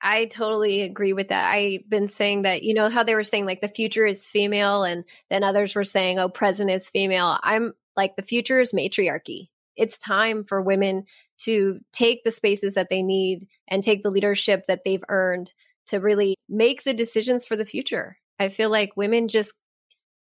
[0.00, 1.50] I totally agree with that.
[1.50, 4.84] I've been saying that, you know, how they were saying like the future is female,
[4.84, 7.38] and then others were saying, oh, present is female.
[7.42, 9.50] I'm like the future is matriarchy.
[9.76, 11.04] It's time for women
[11.38, 15.52] to take the spaces that they need and take the leadership that they've earned
[15.86, 18.18] to really make the decisions for the future.
[18.38, 19.52] I feel like women just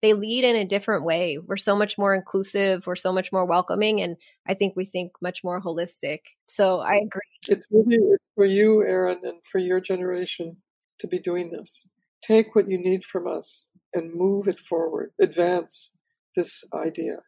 [0.01, 1.37] they lead in a different way.
[1.37, 5.13] We're so much more inclusive, we're so much more welcoming and I think we think
[5.21, 6.19] much more holistic.
[6.47, 7.05] So I mm.
[7.05, 7.21] agree.
[7.47, 10.57] It's really it's for you, Erin, and for your generation
[10.99, 11.87] to be doing this.
[12.21, 15.11] Take what you need from us and move it forward.
[15.21, 15.91] Advance
[16.35, 17.19] this idea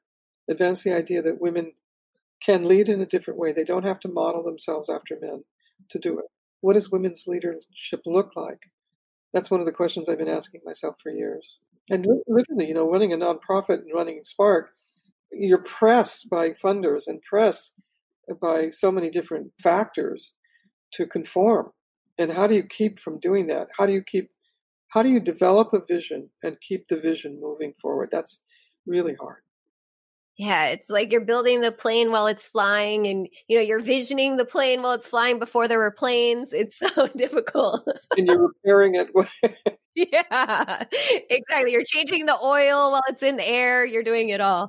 [0.49, 1.71] advance the idea that women
[2.45, 3.51] can lead in a different way.
[3.51, 5.43] They don't have to model themselves after men
[5.89, 6.25] to do it.
[6.61, 8.69] What does women's leadership look like?
[9.33, 11.57] That's one of the questions I've been asking myself for years.
[11.89, 14.65] And literally, you know, running a nonprofit and running SPARC,
[15.31, 17.73] you're pressed by funders and pressed
[18.41, 20.33] by so many different factors
[20.93, 21.71] to conform.
[22.17, 23.67] And how do you keep from doing that?
[23.77, 24.29] How do you keep
[24.89, 28.07] how do you develop a vision and keep the vision moving forward?
[28.13, 28.41] That's
[28.87, 29.41] really hard.
[30.37, 34.35] Yeah, it's like you're building the plane while it's flying and you know, you're visioning
[34.35, 36.49] the plane while it's flying before there were planes.
[36.51, 37.87] It's so difficult.
[38.17, 39.33] and you're repairing it with
[39.95, 40.83] Yeah.
[41.29, 41.71] Exactly.
[41.71, 43.85] You're changing the oil while it's in the air.
[43.85, 44.67] You're doing it all.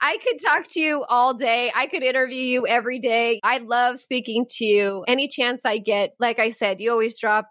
[0.00, 1.70] I could talk to you all day.
[1.74, 3.38] I could interview you every day.
[3.44, 5.04] I love speaking to you.
[5.06, 7.48] Any chance I get, like I said, you always drop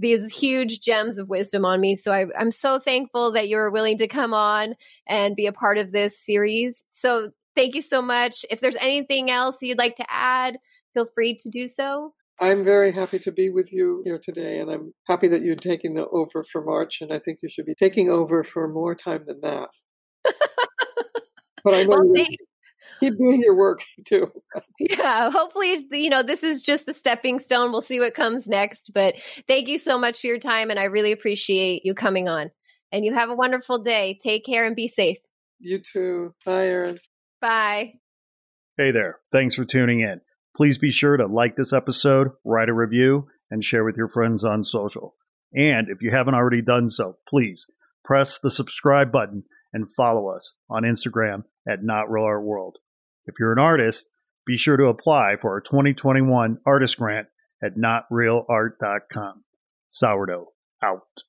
[0.00, 1.94] these huge gems of wisdom on me.
[1.94, 4.74] So I, I'm so thankful that you're willing to come on
[5.06, 6.82] and be a part of this series.
[6.92, 8.44] So thank you so much.
[8.50, 10.58] If there's anything else you'd like to add,
[10.94, 12.14] feel free to do so.
[12.40, 15.92] I'm very happy to be with you here today, and I'm happy that you're taking
[15.92, 19.24] the over for March, and I think you should be taking over for more time
[19.26, 19.68] than that.
[20.24, 22.14] but I know well,
[23.00, 24.30] keep doing your work too.
[24.78, 27.72] yeah, hopefully, you know, this is just a stepping stone.
[27.72, 28.92] We'll see what comes next.
[28.94, 29.14] But
[29.48, 32.50] thank you so much for your time, and I really appreciate you coming on.
[32.92, 34.18] And you have a wonderful day.
[34.22, 35.18] Take care and be safe.
[35.58, 36.34] You too.
[36.44, 37.00] Bye, Erin.
[37.40, 37.94] Bye.
[38.76, 39.18] Hey there.
[39.30, 40.20] Thanks for tuning in.
[40.56, 44.44] Please be sure to like this episode, write a review, and share with your friends
[44.44, 45.14] on social.
[45.54, 47.66] And if you haven't already done so, please
[48.04, 52.78] press the subscribe button and follow us on Instagram at Not Real Art World.
[53.26, 54.10] If you're an artist,
[54.46, 57.28] be sure to apply for our 2021 artist grant
[57.62, 59.44] at notrealart.com.
[59.88, 60.46] Sourdough
[60.82, 61.22] out.